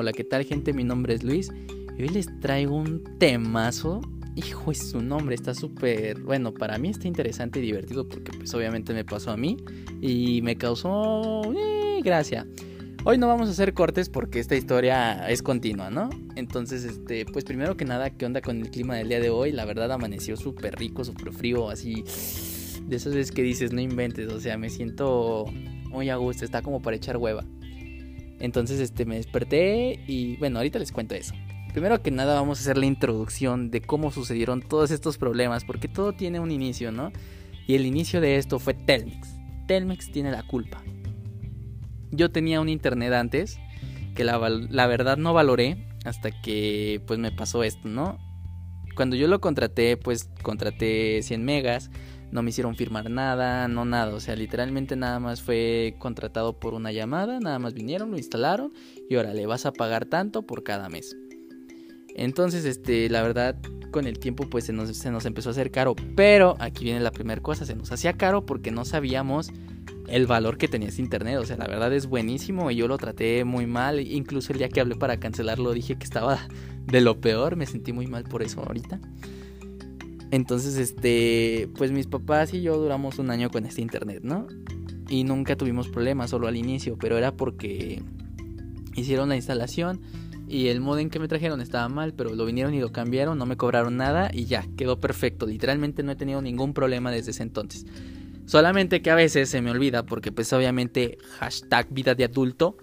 Hola, 0.00 0.14
¿qué 0.14 0.24
tal 0.24 0.46
gente? 0.46 0.72
Mi 0.72 0.82
nombre 0.82 1.12
es 1.12 1.22
Luis 1.22 1.52
y 1.98 2.02
hoy 2.02 2.08
les 2.08 2.40
traigo 2.40 2.74
un 2.74 3.04
temazo. 3.18 4.00
Hijo, 4.34 4.72
es 4.72 4.92
su 4.92 5.02
nombre, 5.02 5.34
está 5.34 5.52
súper... 5.52 6.22
Bueno, 6.22 6.54
para 6.54 6.78
mí 6.78 6.88
está 6.88 7.06
interesante 7.06 7.58
y 7.58 7.62
divertido 7.62 8.08
porque 8.08 8.32
pues 8.32 8.54
obviamente 8.54 8.94
me 8.94 9.04
pasó 9.04 9.30
a 9.30 9.36
mí 9.36 9.58
y 10.00 10.40
me 10.40 10.56
causó 10.56 11.42
eh, 11.54 12.00
gracia. 12.02 12.46
Hoy 13.04 13.18
no 13.18 13.28
vamos 13.28 13.50
a 13.50 13.52
hacer 13.52 13.74
cortes 13.74 14.08
porque 14.08 14.40
esta 14.40 14.56
historia 14.56 15.28
es 15.28 15.42
continua, 15.42 15.90
¿no? 15.90 16.08
Entonces, 16.34 16.84
este, 16.84 17.26
pues 17.26 17.44
primero 17.44 17.76
que 17.76 17.84
nada, 17.84 18.08
¿qué 18.08 18.24
onda 18.24 18.40
con 18.40 18.58
el 18.58 18.70
clima 18.70 18.96
del 18.96 19.10
día 19.10 19.20
de 19.20 19.28
hoy? 19.28 19.52
La 19.52 19.66
verdad 19.66 19.92
amaneció 19.92 20.38
súper 20.38 20.76
rico, 20.76 21.04
súper 21.04 21.30
frío, 21.34 21.68
así... 21.68 22.04
De 22.86 22.96
esas 22.96 23.14
veces 23.14 23.32
que 23.32 23.42
dices, 23.42 23.74
no 23.74 23.82
inventes, 23.82 24.32
o 24.32 24.40
sea, 24.40 24.56
me 24.56 24.70
siento 24.70 25.44
muy 25.90 26.08
a 26.08 26.16
gusto, 26.16 26.46
está 26.46 26.62
como 26.62 26.80
para 26.80 26.96
echar 26.96 27.18
hueva. 27.18 27.44
Entonces 28.40 28.80
este, 28.80 29.04
me 29.04 29.16
desperté 29.16 30.02
y 30.06 30.36
bueno, 30.38 30.58
ahorita 30.58 30.78
les 30.78 30.92
cuento 30.92 31.14
eso. 31.14 31.34
Primero 31.72 32.02
que 32.02 32.10
nada 32.10 32.34
vamos 32.34 32.58
a 32.58 32.62
hacer 32.62 32.78
la 32.78 32.86
introducción 32.86 33.70
de 33.70 33.80
cómo 33.80 34.10
sucedieron 34.10 34.60
todos 34.60 34.90
estos 34.90 35.18
problemas, 35.18 35.64
porque 35.64 35.86
todo 35.86 36.12
tiene 36.12 36.40
un 36.40 36.50
inicio, 36.50 36.90
¿no? 36.90 37.12
Y 37.68 37.76
el 37.76 37.86
inicio 37.86 38.20
de 38.20 38.36
esto 38.36 38.58
fue 38.58 38.74
Telmex. 38.74 39.28
Telmex 39.68 40.10
tiene 40.10 40.32
la 40.32 40.42
culpa. 40.42 40.82
Yo 42.10 42.32
tenía 42.32 42.60
un 42.60 42.68
internet 42.68 43.12
antes 43.12 43.60
que 44.16 44.24
la, 44.24 44.38
verdad 44.38 45.16
no 45.16 45.32
valoré 45.32 45.86
hasta 46.04 46.32
que 46.32 47.00
pues 47.06 47.20
me 47.20 47.30
pasó 47.30 47.62
esto, 47.62 47.88
¿no? 47.88 48.18
Cuando 48.96 49.14
yo 49.14 49.28
lo 49.28 49.40
contraté, 49.40 49.96
pues 49.96 50.28
contraté 50.42 51.22
100 51.22 51.44
megas 51.44 51.90
no 52.32 52.42
me 52.42 52.50
hicieron 52.50 52.76
firmar 52.76 53.10
nada, 53.10 53.68
no 53.68 53.84
nada, 53.84 54.14
o 54.14 54.20
sea, 54.20 54.36
literalmente 54.36 54.96
nada 54.96 55.18
más 55.18 55.42
fue 55.42 55.94
contratado 55.98 56.58
por 56.58 56.74
una 56.74 56.92
llamada, 56.92 57.40
nada 57.40 57.58
más 57.58 57.74
vinieron, 57.74 58.10
lo 58.10 58.18
instalaron 58.18 58.72
y 59.08 59.16
ahora 59.16 59.34
le 59.34 59.46
vas 59.46 59.66
a 59.66 59.72
pagar 59.72 60.06
tanto 60.06 60.42
por 60.42 60.62
cada 60.62 60.88
mes. 60.88 61.16
Entonces, 62.14 62.64
este, 62.64 63.08
la 63.08 63.22
verdad, 63.22 63.56
con 63.90 64.06
el 64.06 64.18
tiempo 64.18 64.48
pues 64.48 64.64
se 64.64 64.72
nos, 64.72 64.96
se 64.96 65.10
nos 65.10 65.26
empezó 65.26 65.50
a 65.50 65.52
hacer 65.52 65.70
caro, 65.70 65.94
pero 66.14 66.56
aquí 66.60 66.84
viene 66.84 67.00
la 67.00 67.10
primera 67.10 67.40
cosa, 67.40 67.64
se 67.64 67.74
nos 67.74 67.90
hacía 67.92 68.12
caro 68.14 68.46
porque 68.46 68.70
no 68.70 68.84
sabíamos 68.84 69.50
el 70.08 70.26
valor 70.26 70.58
que 70.58 70.68
tenía 70.68 70.88
ese 70.88 71.02
internet, 71.02 71.38
o 71.38 71.46
sea, 71.46 71.56
la 71.56 71.66
verdad 71.66 71.92
es 71.92 72.06
buenísimo 72.06 72.70
y 72.70 72.76
yo 72.76 72.88
lo 72.88 72.98
traté 72.98 73.44
muy 73.44 73.66
mal, 73.66 74.00
incluso 74.00 74.52
el 74.52 74.58
día 74.58 74.68
que 74.68 74.80
hablé 74.80 74.96
para 74.96 75.18
cancelarlo 75.18 75.72
dije 75.72 75.96
que 75.96 76.04
estaba 76.04 76.48
de 76.86 77.00
lo 77.00 77.20
peor, 77.20 77.56
me 77.56 77.66
sentí 77.66 77.92
muy 77.92 78.06
mal 78.06 78.24
por 78.24 78.42
eso 78.42 78.62
ahorita. 78.62 79.00
Entonces, 80.30 80.76
este, 80.76 81.68
pues 81.76 81.90
mis 81.92 82.06
papás 82.06 82.54
y 82.54 82.62
yo 82.62 82.76
duramos 82.76 83.18
un 83.18 83.30
año 83.30 83.50
con 83.50 83.66
este 83.66 83.82
internet, 83.82 84.20
¿no? 84.22 84.46
Y 85.08 85.24
nunca 85.24 85.56
tuvimos 85.56 85.88
problemas, 85.88 86.30
solo 86.30 86.46
al 86.46 86.56
inicio, 86.56 86.96
pero 86.98 87.18
era 87.18 87.32
porque 87.32 88.02
hicieron 88.94 89.28
la 89.28 89.36
instalación 89.36 90.00
y 90.50 90.68
el 90.68 90.80
modem 90.80 91.10
que 91.10 91.18
me 91.18 91.28
trajeron 91.28 91.60
estaba 91.60 91.88
mal, 91.88 92.12
pero 92.12 92.34
lo 92.34 92.44
vinieron 92.44 92.74
y 92.74 92.80
lo 92.80 92.90
cambiaron, 92.90 93.38
no 93.38 93.46
me 93.46 93.56
cobraron 93.56 93.96
nada 93.96 94.30
y 94.32 94.46
ya, 94.46 94.66
quedó 94.76 95.00
perfecto. 95.00 95.46
Literalmente 95.46 96.02
no 96.02 96.12
he 96.12 96.16
tenido 96.16 96.42
ningún 96.42 96.74
problema 96.74 97.12
desde 97.12 97.30
ese 97.30 97.44
entonces. 97.44 97.86
Solamente 98.46 99.00
que 99.00 99.10
a 99.10 99.14
veces 99.14 99.48
se 99.48 99.62
me 99.62 99.70
olvida 99.70 100.04
porque 100.04 100.32
pues 100.32 100.52
obviamente 100.52 101.18
hashtag 101.38 101.88
vida 101.90 102.16
de 102.16 102.24
adulto. 102.24 102.76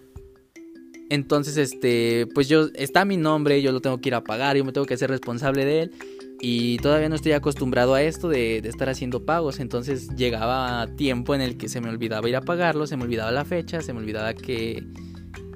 Entonces, 1.10 1.58
este, 1.58 2.28
pues 2.34 2.48
yo, 2.48 2.70
está 2.74 3.04
mi 3.04 3.18
nombre, 3.18 3.62
yo 3.62 3.74
lo 3.74 3.82
tengo 3.82 4.00
que 4.00 4.10
ir 4.10 4.16
a 4.16 4.24
pagar, 4.24 4.56
yo 4.56 4.64
me 4.64 4.72
tengo 4.72 4.88
que 4.88 4.94
hacer 4.94 5.10
responsable 5.10 5.66
de 5.66 5.82
él. 5.82 5.92
Y 6.40 6.78
todavía 6.78 7.10
no 7.10 7.16
estoy 7.16 7.32
acostumbrado 7.32 7.96
a 7.96 8.02
esto 8.04 8.30
de, 8.30 8.58
estar 8.60 8.90
haciendo 8.90 9.26
pagos. 9.26 9.60
Entonces 9.60 10.10
llegaba 10.16 10.88
tiempo 10.96 11.34
en 11.34 11.42
el 11.42 11.58
que 11.58 11.68
se 11.68 11.82
me 11.82 11.90
olvidaba 11.90 12.30
ir 12.30 12.36
a 12.36 12.42
pagarlo, 12.42 12.86
se 12.86 12.96
me 12.98 13.04
olvidaba 13.04 13.32
la 13.32 13.46
fecha, 13.46 13.82
se 13.82 13.94
me 13.94 14.00
olvidaba 14.00 14.34
que, 14.34 14.86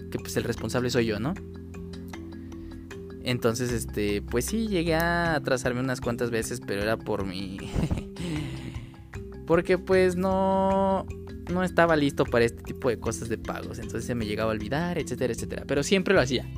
que 0.10 0.20
pues 0.20 0.36
el 0.38 0.44
responsable 0.44 0.90
soy 0.90 1.06
yo, 1.06 1.20
¿no? 1.20 1.34
Entonces, 3.24 3.72
este, 3.72 4.24
pues 4.24 4.46
sí, 4.46 4.68
llegué 4.68 4.96
a 4.96 5.36
atrasarme 5.36 5.80
unas 5.80 6.02
cuantas 6.02 6.32
veces, 6.32 6.60
pero 6.66 6.82
era 6.82 6.98
por 6.98 7.26
mi... 7.26 7.58
Porque 9.46 9.78
pues 9.78 10.16
no, 10.16 11.06
no 11.52 11.64
estaba 11.64 11.96
listo 11.96 12.26
para 12.26 12.46
este 12.46 12.64
tipo 12.64 12.90
de 12.90 13.00
cosas 13.00 13.30
de 13.30 13.38
pagos. 13.38 13.80
Entonces 13.80 14.06
se 14.06 14.16
me 14.16 14.26
llegaba 14.26 14.52
a 14.52 14.54
olvidar, 14.56 14.98
etcétera, 14.98 15.34
etcétera. 15.34 15.64
Pero 15.68 15.84
siempre 15.84 16.14
lo 16.14 16.22
hacía. 16.22 16.50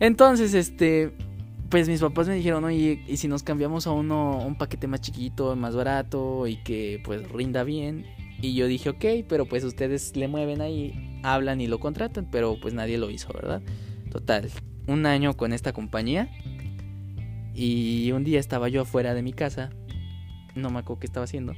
Entonces, 0.00 0.54
este, 0.54 1.12
pues 1.70 1.88
mis 1.88 2.00
papás 2.00 2.28
me 2.28 2.34
dijeron, 2.34 2.64
oye, 2.64 3.02
¿y 3.06 3.16
si 3.16 3.28
nos 3.28 3.42
cambiamos 3.42 3.86
a 3.86 3.92
uno, 3.92 4.38
un 4.38 4.56
paquete 4.56 4.86
más 4.86 5.00
chiquito, 5.00 5.56
más 5.56 5.74
barato 5.74 6.46
y 6.46 6.56
que 6.56 7.00
pues 7.04 7.28
rinda 7.30 7.64
bien? 7.64 8.06
Y 8.40 8.54
yo 8.54 8.66
dije, 8.66 8.90
ok, 8.90 9.26
pero 9.28 9.46
pues 9.46 9.64
ustedes 9.64 10.16
le 10.16 10.28
mueven 10.28 10.60
ahí, 10.60 11.20
hablan 11.22 11.60
y 11.60 11.66
lo 11.66 11.80
contratan, 11.80 12.28
pero 12.30 12.58
pues 12.60 12.74
nadie 12.74 12.98
lo 12.98 13.10
hizo, 13.10 13.32
¿verdad? 13.32 13.62
Total, 14.10 14.50
un 14.86 15.06
año 15.06 15.36
con 15.36 15.52
esta 15.52 15.72
compañía 15.72 16.28
y 17.54 18.10
un 18.12 18.24
día 18.24 18.40
estaba 18.40 18.68
yo 18.68 18.82
afuera 18.82 19.14
de 19.14 19.22
mi 19.22 19.32
casa, 19.32 19.70
no 20.54 20.70
me 20.70 20.80
acuerdo 20.80 21.00
qué 21.00 21.06
estaba 21.06 21.24
haciendo, 21.24 21.54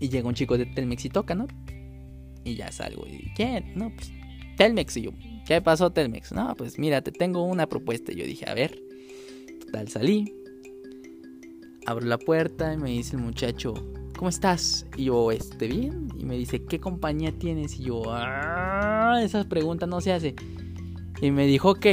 y 0.00 0.08
llega 0.08 0.26
un 0.28 0.34
chico 0.34 0.58
de 0.58 0.66
Telmex 0.66 1.04
y 1.04 1.08
toca, 1.10 1.34
¿no? 1.34 1.46
Y 2.44 2.56
ya 2.56 2.72
salgo 2.72 3.06
y, 3.06 3.32
¿quién? 3.36 3.72
No, 3.76 3.90
pues 3.94 4.12
Telmex 4.56 4.96
y 4.96 5.02
yo, 5.02 5.10
¿Qué 5.44 5.60
pasó, 5.60 5.90
Telmex? 5.90 6.32
No, 6.32 6.54
pues 6.56 6.78
mira, 6.78 7.02
te 7.02 7.12
tengo 7.12 7.42
una 7.42 7.66
propuesta. 7.68 8.12
Yo 8.12 8.24
dije, 8.24 8.48
a 8.48 8.54
ver. 8.54 8.82
Total, 9.66 9.88
salí. 9.88 10.34
Abro 11.86 12.06
la 12.06 12.16
puerta 12.16 12.72
y 12.72 12.78
me 12.78 12.90
dice 12.90 13.16
el 13.16 13.22
muchacho, 13.22 13.74
¿cómo 14.16 14.30
estás? 14.30 14.86
Y 14.96 15.04
yo, 15.04 15.30
este, 15.30 15.68
bien. 15.68 16.08
Y 16.18 16.24
me 16.24 16.38
dice, 16.38 16.64
¿qué 16.64 16.80
compañía 16.80 17.30
tienes? 17.38 17.78
Y 17.78 17.84
yo, 17.84 18.04
ah, 18.06 19.20
esas 19.22 19.44
preguntas 19.44 19.86
no 19.86 20.00
se 20.00 20.12
hace. 20.12 20.34
Y 21.20 21.30
me 21.30 21.46
dijo, 21.46 21.72
ok, 21.72 21.86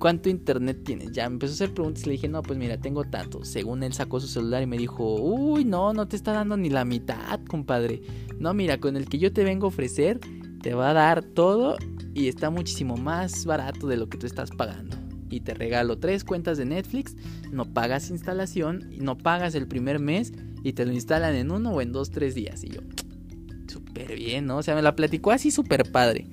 ¿cuánto 0.00 0.28
internet 0.28 0.80
tienes? 0.84 1.12
Ya 1.12 1.24
empezó 1.26 1.52
a 1.52 1.54
hacer 1.54 1.74
preguntas 1.74 2.02
y 2.02 2.06
le 2.06 2.12
dije, 2.12 2.26
no, 2.26 2.42
pues 2.42 2.58
mira, 2.58 2.78
tengo 2.78 3.04
tanto. 3.04 3.44
Según 3.44 3.84
él 3.84 3.92
sacó 3.92 4.18
su 4.18 4.26
celular 4.26 4.60
y 4.60 4.66
me 4.66 4.76
dijo, 4.76 5.04
uy, 5.20 5.64
no, 5.64 5.92
no 5.92 6.08
te 6.08 6.16
está 6.16 6.32
dando 6.32 6.56
ni 6.56 6.68
la 6.68 6.84
mitad, 6.84 7.38
compadre. 7.48 8.02
No, 8.40 8.54
mira, 8.54 8.80
con 8.80 8.96
el 8.96 9.08
que 9.08 9.18
yo 9.20 9.32
te 9.32 9.44
vengo 9.44 9.66
a 9.66 9.68
ofrecer, 9.68 10.18
te 10.62 10.74
va 10.74 10.90
a 10.90 10.94
dar 10.94 11.22
todo 11.22 11.76
y 12.14 12.28
está 12.28 12.50
muchísimo 12.50 12.96
más 12.96 13.44
barato 13.44 13.86
de 13.86 13.96
lo 13.96 14.08
que 14.08 14.18
tú 14.18 14.26
estás 14.26 14.50
pagando. 14.50 14.96
Y 15.30 15.40
te 15.40 15.54
regalo 15.54 15.98
tres 15.98 16.24
cuentas 16.24 16.58
de 16.58 16.66
Netflix, 16.66 17.16
no 17.50 17.64
pagas 17.64 18.10
instalación, 18.10 18.90
no 18.98 19.16
pagas 19.16 19.54
el 19.54 19.66
primer 19.66 19.98
mes 19.98 20.32
y 20.62 20.74
te 20.74 20.84
lo 20.84 20.92
instalan 20.92 21.34
en 21.34 21.50
uno 21.50 21.70
o 21.70 21.80
en 21.80 21.92
dos, 21.92 22.10
tres 22.10 22.34
días. 22.34 22.62
Y 22.64 22.68
yo, 22.68 22.80
súper 23.66 24.16
bien, 24.16 24.46
¿no? 24.46 24.58
O 24.58 24.62
sea, 24.62 24.74
me 24.74 24.82
la 24.82 24.94
platicó 24.94 25.32
así 25.32 25.50
súper 25.50 25.90
padre. 25.90 26.28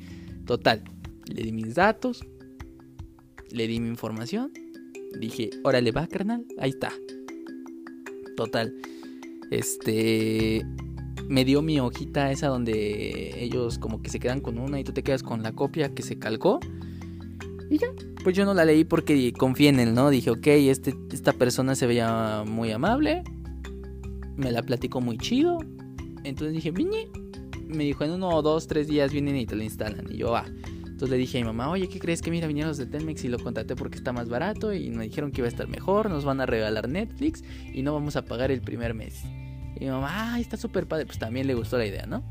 Total, 0.46 0.84
le 1.28 1.44
di 1.44 1.52
mis 1.52 1.76
datos, 1.76 2.26
le 3.52 3.68
di 3.68 3.80
mi 3.80 3.88
información, 3.88 4.52
dije, 5.20 5.50
órale 5.64 5.92
va, 5.92 6.08
carnal, 6.08 6.46
ahí 6.60 6.72
está. 6.72 6.92
Total, 8.36 8.74
este, 9.50 10.66
me 11.30 11.46
dio 11.46 11.62
mi 11.62 11.80
hojita 11.80 12.32
esa 12.32 12.48
donde 12.48 13.42
ellos 13.42 13.78
como 13.78 14.02
que 14.02 14.10
se 14.10 14.20
quedan 14.20 14.42
con 14.42 14.58
una 14.58 14.80
y 14.80 14.84
tú 14.84 14.94
te 14.94 15.04
quedas 15.04 15.22
con 15.22 15.44
la 15.44 15.52
copia 15.54 15.94
que 15.94 16.02
se 16.02 16.18
calcó. 16.18 16.60
Y 17.70 17.78
ya, 17.78 17.88
pues 18.24 18.36
yo 18.36 18.46
no 18.46 18.56
la 18.56 18.66
leí 18.66 18.84
porque 18.84 19.32
confié 19.34 19.70
en 19.70 19.80
él, 19.80 19.94
¿no? 19.94 20.10
Dije, 20.10 20.32
ok, 20.32 20.48
este, 20.48 20.96
esta 21.12 21.34
persona 21.34 21.76
se 21.76 21.86
veía 21.86 22.44
muy 22.48 22.72
amable, 22.72 23.24
me 24.38 24.52
la 24.52 24.64
platicó 24.64 25.02
muy 25.02 25.20
chido. 25.20 25.60
Entonces 26.24 26.56
dije. 26.56 26.74
Me 27.68 27.84
dijo, 27.84 28.04
en 28.04 28.12
uno 28.12 28.42
dos, 28.42 28.66
tres 28.66 28.88
días 28.88 29.14
vienen 29.14 29.38
y 29.38 29.46
te 29.46 29.56
lo 29.56 29.62
instalan. 29.62 30.12
Y 30.12 30.18
yo, 30.18 30.36
ah. 30.36 30.46
Entonces 30.80 31.12
le 31.12 31.18
dije 31.18 31.38
a 31.38 31.42
mi 31.42 31.46
mamá, 31.46 31.70
oye, 31.70 31.88
¿qué 31.88 32.00
crees 32.00 32.24
que 32.24 32.32
mira, 32.32 32.48
vinieron 32.48 32.70
los 32.70 32.80
de 32.80 32.88
Telmex 32.88 33.24
y 33.24 33.28
lo 33.28 33.38
contraté 33.38 33.76
porque 33.76 33.98
está 33.98 34.12
más 34.12 34.28
barato 34.28 34.74
y 34.74 34.90
me 34.90 35.04
dijeron 35.04 35.32
que 35.32 35.42
iba 35.42 35.46
a 35.46 35.50
estar 35.50 35.68
mejor, 35.68 36.10
nos 36.10 36.26
van 36.26 36.42
a 36.42 36.48
regalar 36.48 36.90
Netflix 36.90 37.44
y 37.72 37.84
no 37.84 37.94
vamos 37.94 38.16
a 38.16 38.26
pagar 38.26 38.52
el 38.52 38.62
primer 38.62 38.96
mes. 38.96 39.24
Y 39.80 39.86
mi 39.86 39.92
mamá, 39.92 40.34
ay, 40.34 40.42
está 40.42 40.58
súper 40.58 40.88
padre. 40.88 41.06
Pues 41.06 41.20
también 41.20 41.48
le 41.48 41.54
gustó 41.54 41.78
la 41.78 41.86
idea, 41.86 42.06
¿no? 42.06 42.24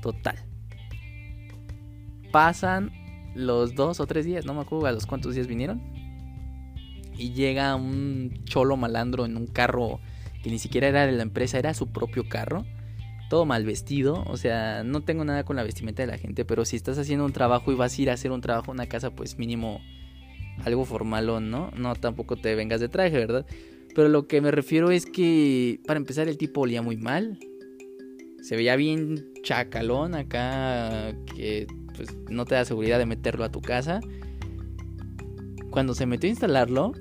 Total. 0.00 0.36
Pasan 2.32 2.92
los 3.34 3.74
dos 3.74 4.00
o 4.00 4.06
tres 4.06 4.24
días, 4.24 4.44
no 4.44 4.54
me 4.54 4.60
acuerdo 4.60 4.86
a 4.86 4.92
los 4.92 5.06
cuántos 5.06 5.34
días 5.34 5.46
vinieron. 5.46 5.80
Y 7.16 7.32
llega 7.32 7.74
un 7.74 8.42
cholo 8.44 8.76
malandro 8.76 9.26
en 9.26 9.36
un 9.36 9.46
carro 9.46 10.00
que 10.42 10.50
ni 10.50 10.58
siquiera 10.58 10.88
era 10.88 11.06
de 11.06 11.12
la 11.12 11.22
empresa, 11.22 11.58
era 11.58 11.74
su 11.74 11.88
propio 11.88 12.28
carro. 12.28 12.64
Todo 13.28 13.44
mal 13.44 13.64
vestido, 13.64 14.24
o 14.26 14.36
sea, 14.36 14.82
no 14.82 15.02
tengo 15.02 15.24
nada 15.24 15.44
con 15.44 15.54
la 15.54 15.62
vestimenta 15.62 16.02
de 16.02 16.08
la 16.08 16.18
gente, 16.18 16.44
pero 16.44 16.64
si 16.64 16.76
estás 16.76 16.98
haciendo 16.98 17.24
un 17.24 17.32
trabajo 17.32 17.70
y 17.70 17.76
vas 17.76 17.96
a 17.96 18.02
ir 18.02 18.10
a 18.10 18.14
hacer 18.14 18.32
un 18.32 18.40
trabajo 18.40 18.72
en 18.72 18.78
una 18.78 18.88
casa, 18.88 19.10
pues 19.10 19.38
mínimo 19.38 19.80
algo 20.64 20.84
formal 20.84 21.28
o 21.28 21.40
no, 21.40 21.70
no 21.76 21.94
tampoco 21.94 22.36
te 22.36 22.54
vengas 22.54 22.80
de 22.80 22.88
traje, 22.88 23.16
¿verdad? 23.16 23.46
Pero 23.94 24.08
lo 24.08 24.26
que 24.26 24.40
me 24.40 24.50
refiero 24.50 24.90
es 24.90 25.06
que, 25.06 25.80
para 25.86 25.98
empezar, 25.98 26.28
el 26.28 26.38
tipo 26.38 26.60
olía 26.62 26.82
muy 26.82 26.96
mal. 26.96 27.38
Se 28.42 28.56
veía 28.56 28.76
bien 28.76 29.32
chacalón 29.42 30.14
acá, 30.14 31.14
que 31.34 31.66
pues, 31.96 32.16
no 32.30 32.44
te 32.44 32.54
da 32.54 32.64
seguridad 32.64 32.98
de 32.98 33.06
meterlo 33.06 33.44
a 33.44 33.50
tu 33.50 33.60
casa. 33.60 34.00
Cuando 35.70 35.94
se 35.94 36.06
metió 36.06 36.28
a 36.28 36.30
instalarlo, 36.30 36.92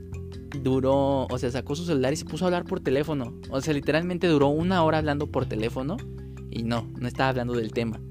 duró, 0.61 1.25
o 1.27 1.37
sea, 1.37 1.51
sacó 1.51 1.75
su 1.75 1.85
celular 1.85 2.13
y 2.13 2.17
se 2.17 2.25
puso 2.25 2.45
a 2.45 2.47
hablar 2.47 2.65
por 2.65 2.79
teléfono. 2.79 3.33
O 3.49 3.61
sea, 3.61 3.73
literalmente 3.73 4.27
duró 4.27 4.47
una 4.47 4.83
hora 4.83 4.97
hablando 4.97 5.27
por 5.27 5.45
teléfono. 5.45 5.97
Y 6.51 6.63
no, 6.63 6.91
no 6.99 7.07
estaba 7.07 7.29
hablando 7.29 7.53
del 7.53 7.71
tema 7.71 8.01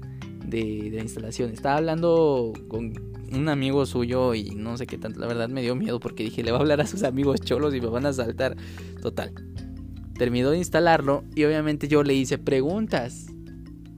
de, 0.45 0.89
de 0.89 0.97
la 0.97 1.03
instalación. 1.03 1.51
Estaba 1.51 1.77
hablando 1.77 2.53
con 2.69 2.93
un 3.33 3.49
amigo 3.49 3.85
suyo 3.85 4.33
y 4.33 4.51
no 4.51 4.77
sé 4.77 4.87
qué 4.87 4.97
tanto. 4.97 5.19
La 5.19 5.27
verdad 5.27 5.49
me 5.49 5.61
dio 5.61 5.75
miedo 5.75 5.99
porque 5.99 6.23
dije, 6.23 6.43
le 6.43 6.51
va 6.51 6.57
a 6.57 6.61
hablar 6.61 6.81
a 6.81 6.87
sus 6.87 7.03
amigos 7.03 7.41
cholos 7.41 7.73
y 7.75 7.81
me 7.81 7.87
van 7.87 8.05
a 8.05 8.13
saltar. 8.13 8.55
Total. 9.01 9.33
Terminó 10.17 10.51
de 10.51 10.57
instalarlo 10.57 11.23
y 11.35 11.43
obviamente 11.45 11.87
yo 11.87 12.03
le 12.03 12.13
hice 12.13 12.37
preguntas. 12.37 13.27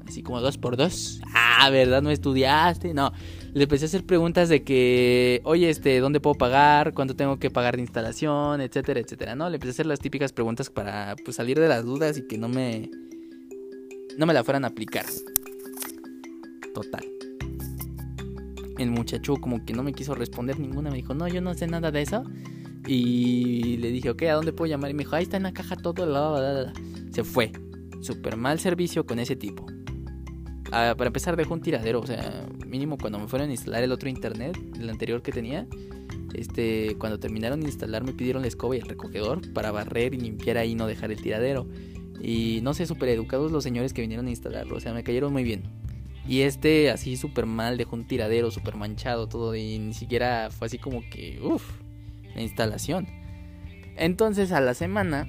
Así 0.08 0.24
como 0.24 0.42
dos 0.42 0.58
por 0.58 0.78
dos. 0.78 1.22
Ah, 1.34 1.70
¿verdad? 1.70 2.02
¿No 2.02 2.12
estudiaste? 2.12 2.94
No. 2.94 3.14
Le 3.54 3.64
empecé 3.64 3.86
a 3.86 3.88
hacer 3.88 4.06
preguntas 4.06 4.50
de 4.50 4.64
que, 4.64 5.42
oye, 5.44 5.70
este, 5.70 6.00
¿dónde 6.00 6.20
puedo 6.20 6.36
pagar? 6.36 6.94
¿Cuánto 6.94 7.16
tengo 7.16 7.38
que 7.38 7.50
pagar 7.50 7.76
de 7.76 7.82
instalación? 7.82 8.62
Etcétera, 8.62 9.00
etcétera. 9.00 9.36
No, 9.36 9.50
le 9.50 9.56
empecé 9.56 9.70
a 9.70 9.74
hacer 9.74 9.86
las 9.86 10.00
típicas 10.00 10.32
preguntas 10.32 10.70
para 10.70 11.16
pues, 11.24 11.36
salir 11.36 11.60
de 11.60 11.68
las 11.68 11.84
dudas 11.84 12.18
y 12.18 12.28
que 12.28 12.38
no 12.38 12.50
me. 12.50 12.90
No 14.18 14.26
me 14.26 14.34
la 14.34 14.44
fueran 14.44 14.66
a 14.66 14.70
aplicar. 14.70 15.06
Total 16.74 17.11
el 18.82 18.92
muchacho 18.92 19.36
como 19.38 19.66
que 19.66 19.74
no 19.74 19.84
me 19.84 19.94
quiso 19.94 20.16
responder 20.16 20.60
ninguna. 20.60 20.90
Me 20.90 20.98
dijo, 20.98 21.14
no, 21.14 21.28
yo 21.28 21.42
no 21.42 21.54
sé 21.54 21.68
nada 21.68 21.92
de 21.92 22.02
eso. 22.02 22.24
Y 22.88 23.78
le 23.78 23.92
dije, 23.92 24.10
ok, 24.10 24.24
¿a 24.24 24.34
dónde 24.34 24.54
puedo 24.54 24.70
llamar? 24.70 24.92
Y 24.92 24.94
me 24.94 25.04
dijo, 25.04 25.16
ahí 25.16 25.24
está 25.24 25.38
en 25.38 25.44
la 25.44 25.54
caja 25.54 25.76
todo. 25.76 26.06
La, 26.06 26.74
Se 27.12 27.24
fue. 27.24 27.52
Super 28.02 28.36
mal 28.36 28.60
servicio 28.60 29.06
con 29.06 29.20
ese 29.20 29.36
tipo. 29.36 29.66
Ah, 30.72 30.96
para 30.98 31.08
empezar, 31.08 31.36
dejó 31.36 31.54
un 31.54 31.62
tiradero. 31.62 32.00
O 32.00 32.08
sea, 32.08 32.48
mínimo 32.66 32.98
cuando 32.98 33.20
me 33.20 33.28
fueron 33.28 33.50
a 33.50 33.52
instalar 33.52 33.84
el 33.84 33.92
otro 33.92 34.10
internet, 34.10 34.58
el 34.80 34.90
anterior 34.90 35.22
que 35.22 35.32
tenía. 35.32 35.68
Este, 36.34 36.96
cuando 36.98 37.20
terminaron 37.20 37.60
de 37.60 37.68
instalar, 37.68 38.04
me 38.04 38.14
pidieron 38.14 38.42
la 38.42 38.48
escoba 38.48 38.76
y 38.76 38.80
el 38.80 38.88
recogedor 38.88 39.54
para 39.54 39.72
barrer 39.72 40.14
y 40.14 40.18
limpiar 40.18 40.58
ahí 40.58 40.72
y 40.72 40.76
no 40.76 40.88
dejar 40.88 41.12
el 41.12 41.22
tiradero. 41.22 41.68
Y 42.22 42.60
no 42.62 42.74
sé, 42.74 42.86
súper 42.86 43.10
educados 43.10 43.52
los 43.52 43.64
señores 43.64 43.94
que 43.94 44.02
vinieron 44.02 44.28
a 44.28 44.30
instalarlo. 44.30 44.78
O 44.78 44.80
sea, 44.80 44.94
me 44.94 45.04
cayeron 45.04 45.34
muy 45.34 45.44
bien. 45.44 45.64
Y 46.28 46.42
este 46.42 46.92
así 46.92 47.18
súper 47.18 47.46
mal, 47.46 47.78
dejó 47.78 47.96
un 47.96 48.06
tiradero 48.06 48.52
súper 48.52 48.76
manchado 48.76 49.28
todo 49.28 49.56
y 49.56 49.80
ni 49.80 49.94
siquiera 49.94 50.50
fue 50.52 50.68
así 50.68 50.78
como 50.78 51.02
que, 51.10 51.40
uff, 51.42 51.64
la 52.36 52.42
instalación. 52.42 53.08
Entonces 53.98 54.52
a 54.52 54.62
la 54.62 54.74
semana, 54.74 55.28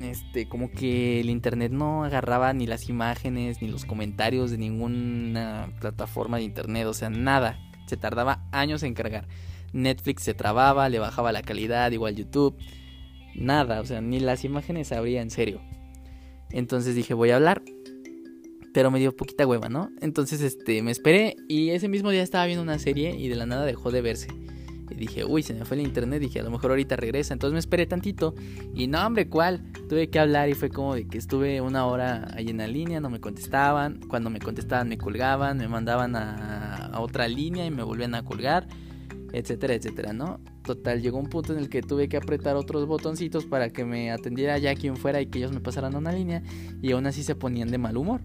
este, 0.00 0.48
como 0.48 0.70
que 0.70 1.20
el 1.20 1.28
internet 1.28 1.70
no 1.70 2.04
agarraba 2.04 2.52
ni 2.52 2.66
las 2.66 2.88
imágenes 2.88 3.60
ni 3.60 3.68
los 3.68 3.84
comentarios 3.84 4.50
de 4.50 4.58
ninguna 4.58 5.72
plataforma 5.80 6.38
de 6.38 6.44
internet, 6.44 6.86
o 6.86 6.94
sea, 6.94 7.10
nada. 7.10 7.58
Se 7.86 7.96
tardaba 7.96 8.48
años 8.52 8.82
en 8.82 8.94
cargar. 8.94 9.26
Netflix 9.72 10.22
se 10.22 10.34
trababa, 10.34 10.88
le 10.88 10.98
bajaba 10.98 11.32
la 11.32 11.42
calidad, 11.42 11.90
igual 11.92 12.16
YouTube. 12.16 12.56
Nada, 13.34 13.80
o 13.80 13.84
sea, 13.84 14.00
ni 14.00 14.20
las 14.20 14.44
imágenes 14.44 14.92
abría 14.92 15.22
en 15.22 15.30
serio. 15.30 15.60
Entonces 16.50 16.94
dije, 16.94 17.14
voy 17.14 17.30
a 17.30 17.36
hablar 17.36 17.62
pero 18.72 18.90
me 18.90 18.98
dio 18.98 19.14
poquita 19.14 19.46
hueva, 19.46 19.68
¿no? 19.68 19.90
Entonces, 20.00 20.40
este, 20.40 20.82
me 20.82 20.90
esperé 20.90 21.36
y 21.48 21.70
ese 21.70 21.88
mismo 21.88 22.10
día 22.10 22.22
estaba 22.22 22.46
viendo 22.46 22.62
una 22.62 22.78
serie 22.78 23.16
y 23.16 23.28
de 23.28 23.36
la 23.36 23.46
nada 23.46 23.64
dejó 23.64 23.90
de 23.90 24.00
verse. 24.00 24.28
Y 24.90 24.94
dije, 24.94 25.24
uy, 25.24 25.42
se 25.42 25.54
me 25.54 25.64
fue 25.64 25.76
el 25.76 25.84
internet. 25.84 26.20
Dije, 26.20 26.40
a 26.40 26.42
lo 26.42 26.50
mejor 26.50 26.70
ahorita 26.70 26.96
regresa. 26.96 27.32
Entonces 27.32 27.52
me 27.52 27.60
esperé 27.60 27.86
tantito. 27.86 28.34
Y 28.74 28.86
no, 28.88 29.06
hombre, 29.06 29.28
¿cuál? 29.28 29.62
Tuve 29.88 30.10
que 30.10 30.18
hablar 30.18 30.48
y 30.48 30.54
fue 30.54 30.68
como 30.70 30.94
de 30.94 31.06
que 31.06 31.18
estuve 31.18 31.60
una 31.60 31.86
hora 31.86 32.28
ahí 32.34 32.48
en 32.48 32.58
la 32.58 32.66
línea, 32.66 33.00
no 33.00 33.10
me 33.10 33.20
contestaban. 33.20 34.00
Cuando 34.08 34.30
me 34.30 34.40
contestaban, 34.40 34.88
me 34.88 34.98
colgaban, 34.98 35.58
me 35.58 35.68
mandaban 35.68 36.16
a, 36.16 36.86
a 36.86 37.00
otra 37.00 37.28
línea 37.28 37.64
y 37.66 37.70
me 37.70 37.82
volvían 37.82 38.14
a 38.14 38.24
colgar, 38.24 38.66
etcétera, 39.32 39.74
etcétera, 39.74 40.12
¿no? 40.12 40.40
Total, 40.64 41.00
llegó 41.00 41.18
un 41.18 41.28
punto 41.28 41.52
en 41.52 41.60
el 41.60 41.68
que 41.68 41.82
tuve 41.82 42.08
que 42.08 42.16
apretar 42.16 42.56
otros 42.56 42.86
botoncitos 42.86 43.46
para 43.46 43.70
que 43.70 43.84
me 43.84 44.10
atendiera 44.10 44.58
ya 44.58 44.74
quien 44.74 44.96
fuera 44.96 45.20
y 45.20 45.26
que 45.26 45.38
ellos 45.38 45.52
me 45.52 45.60
pasaran 45.60 45.94
a 45.94 45.98
una 45.98 46.12
línea. 46.12 46.42
Y 46.82 46.92
aún 46.92 47.06
así 47.06 47.22
se 47.22 47.34
ponían 47.34 47.70
de 47.70 47.78
mal 47.78 47.96
humor. 47.96 48.20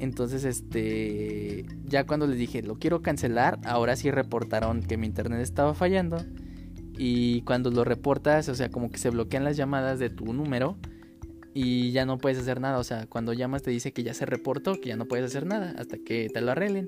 Entonces, 0.00 0.44
este, 0.44 1.66
ya 1.84 2.06
cuando 2.06 2.26
les 2.26 2.38
dije, 2.38 2.62
lo 2.62 2.78
quiero 2.78 3.02
cancelar, 3.02 3.60
ahora 3.64 3.96
sí 3.96 4.10
reportaron 4.10 4.82
que 4.82 4.96
mi 4.96 5.06
internet 5.06 5.40
estaba 5.40 5.74
fallando. 5.74 6.16
Y 6.96 7.42
cuando 7.42 7.70
lo 7.70 7.84
reportas, 7.84 8.48
o 8.48 8.54
sea, 8.54 8.70
como 8.70 8.90
que 8.90 8.98
se 8.98 9.10
bloquean 9.10 9.44
las 9.44 9.58
llamadas 9.58 9.98
de 9.98 10.08
tu 10.08 10.32
número 10.32 10.78
y 11.52 11.90
ya 11.92 12.06
no 12.06 12.16
puedes 12.16 12.38
hacer 12.38 12.60
nada. 12.60 12.78
O 12.78 12.84
sea, 12.84 13.06
cuando 13.06 13.34
llamas 13.34 13.62
te 13.62 13.70
dice 13.70 13.92
que 13.92 14.02
ya 14.02 14.14
se 14.14 14.24
reportó, 14.24 14.80
que 14.80 14.88
ya 14.88 14.96
no 14.96 15.04
puedes 15.04 15.26
hacer 15.26 15.44
nada 15.44 15.74
hasta 15.78 15.98
que 15.98 16.28
te 16.32 16.40
lo 16.40 16.50
arreglen. 16.50 16.86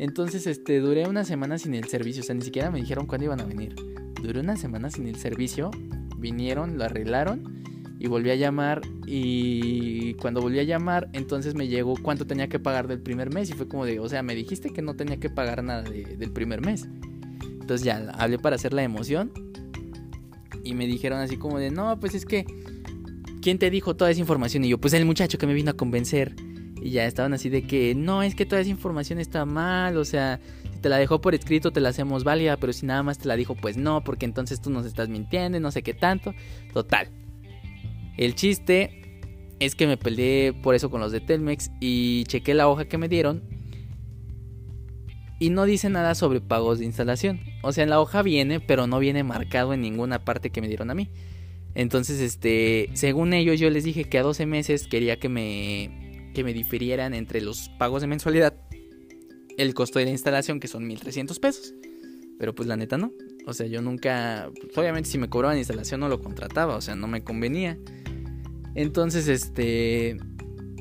Entonces, 0.00 0.48
este, 0.48 0.80
duré 0.80 1.08
una 1.08 1.24
semana 1.24 1.58
sin 1.58 1.74
el 1.74 1.84
servicio. 1.84 2.22
O 2.22 2.26
sea, 2.26 2.34
ni 2.34 2.42
siquiera 2.42 2.72
me 2.72 2.80
dijeron 2.80 3.06
cuándo 3.06 3.26
iban 3.26 3.40
a 3.40 3.44
venir. 3.44 3.76
Duré 4.20 4.40
una 4.40 4.56
semana 4.56 4.90
sin 4.90 5.06
el 5.06 5.16
servicio. 5.16 5.70
Vinieron, 6.18 6.76
lo 6.76 6.84
arreglaron 6.84 7.62
y 8.00 8.08
volví 8.08 8.30
a 8.30 8.34
llamar 8.34 8.80
y 9.14 10.14
cuando 10.14 10.40
volví 10.40 10.58
a 10.58 10.62
llamar 10.62 11.10
entonces 11.12 11.54
me 11.54 11.68
llegó 11.68 11.96
cuánto 12.00 12.26
tenía 12.26 12.48
que 12.48 12.58
pagar 12.58 12.88
del 12.88 12.98
primer 12.98 13.30
mes 13.30 13.50
y 13.50 13.52
fue 13.52 13.68
como 13.68 13.84
de, 13.84 14.00
o 14.00 14.08
sea, 14.08 14.22
me 14.22 14.34
dijiste 14.34 14.70
que 14.70 14.80
no 14.80 14.94
tenía 14.94 15.18
que 15.18 15.28
pagar 15.28 15.62
nada 15.62 15.82
del 15.82 16.30
primer 16.32 16.64
mes. 16.64 16.88
Entonces 17.60 17.84
ya 17.84 18.10
hablé 18.14 18.38
para 18.38 18.56
hacer 18.56 18.72
la 18.72 18.82
emoción 18.82 19.30
y 20.64 20.72
me 20.72 20.86
dijeron 20.86 21.18
así 21.18 21.36
como 21.36 21.58
de, 21.58 21.70
no, 21.70 22.00
pues 22.00 22.14
es 22.14 22.24
que, 22.24 22.46
¿quién 23.42 23.58
te 23.58 23.68
dijo 23.68 23.94
toda 23.96 24.10
esa 24.10 24.18
información? 24.18 24.64
Y 24.64 24.70
yo, 24.70 24.78
pues 24.78 24.94
el 24.94 25.04
muchacho 25.04 25.36
que 25.36 25.46
me 25.46 25.52
vino 25.52 25.72
a 25.72 25.74
convencer. 25.74 26.34
Y 26.80 26.92
ya 26.92 27.04
estaban 27.04 27.34
así 27.34 27.50
de 27.50 27.66
que, 27.66 27.94
no, 27.94 28.22
es 28.22 28.34
que 28.34 28.46
toda 28.46 28.62
esa 28.62 28.70
información 28.70 29.18
está 29.18 29.44
mal, 29.44 29.98
o 29.98 30.06
sea, 30.06 30.40
si 30.72 30.78
te 30.80 30.88
la 30.88 30.96
dejó 30.96 31.20
por 31.20 31.34
escrito 31.34 31.70
te 31.70 31.80
la 31.80 31.90
hacemos 31.90 32.24
válida, 32.24 32.56
pero 32.56 32.72
si 32.72 32.86
nada 32.86 33.02
más 33.02 33.18
te 33.18 33.28
la 33.28 33.36
dijo, 33.36 33.54
pues 33.56 33.76
no, 33.76 34.02
porque 34.04 34.24
entonces 34.24 34.62
tú 34.62 34.70
nos 34.70 34.86
estás 34.86 35.10
mintiendo, 35.10 35.60
no 35.60 35.70
sé 35.70 35.82
qué 35.82 35.92
tanto. 35.92 36.32
Total, 36.72 37.10
el 38.16 38.34
chiste 38.34 39.01
es 39.64 39.74
que 39.74 39.86
me 39.86 39.96
peleé 39.96 40.52
por 40.52 40.74
eso 40.74 40.90
con 40.90 41.00
los 41.00 41.12
de 41.12 41.20
Telmex 41.20 41.70
y 41.80 42.24
chequé 42.24 42.54
la 42.54 42.68
hoja 42.68 42.86
que 42.86 42.98
me 42.98 43.08
dieron 43.08 43.42
y 45.38 45.50
no 45.50 45.64
dice 45.64 45.90
nada 45.90 46.14
sobre 46.14 46.40
pagos 46.40 46.78
de 46.78 46.84
instalación. 46.84 47.40
O 47.62 47.72
sea, 47.72 47.84
la 47.86 48.00
hoja 48.00 48.22
viene, 48.22 48.60
pero 48.60 48.86
no 48.86 48.98
viene 48.98 49.24
marcado 49.24 49.74
en 49.74 49.80
ninguna 49.80 50.24
parte 50.24 50.50
que 50.50 50.60
me 50.60 50.68
dieron 50.68 50.90
a 50.90 50.94
mí. 50.94 51.10
Entonces, 51.74 52.20
este, 52.20 52.90
según 52.94 53.32
ellos, 53.32 53.58
yo 53.58 53.70
les 53.70 53.84
dije 53.84 54.04
que 54.04 54.18
a 54.18 54.22
12 54.22 54.46
meses 54.46 54.86
quería 54.86 55.18
que 55.18 55.28
me, 55.28 56.30
que 56.34 56.44
me 56.44 56.52
difirieran 56.52 57.14
entre 57.14 57.40
los 57.40 57.70
pagos 57.78 58.02
de 58.02 58.08
mensualidad 58.08 58.54
el 59.58 59.74
costo 59.74 59.98
de 59.98 60.06
la 60.06 60.10
instalación, 60.12 60.60
que 60.60 60.68
son 60.68 60.86
1300 60.86 61.38
pesos. 61.40 61.74
Pero 62.38 62.54
pues 62.54 62.68
la 62.68 62.76
neta 62.76 62.96
no. 62.96 63.12
O 63.46 63.52
sea, 63.52 63.66
yo 63.66 63.82
nunca, 63.82 64.48
pues, 64.60 64.78
obviamente 64.78 65.10
si 65.10 65.18
me 65.18 65.28
cobraban 65.28 65.58
instalación 65.58 66.00
no 66.00 66.08
lo 66.08 66.20
contrataba, 66.20 66.76
o 66.76 66.80
sea, 66.80 66.94
no 66.94 67.08
me 67.08 67.24
convenía. 67.24 67.78
Entonces, 68.74 69.28
este, 69.28 70.18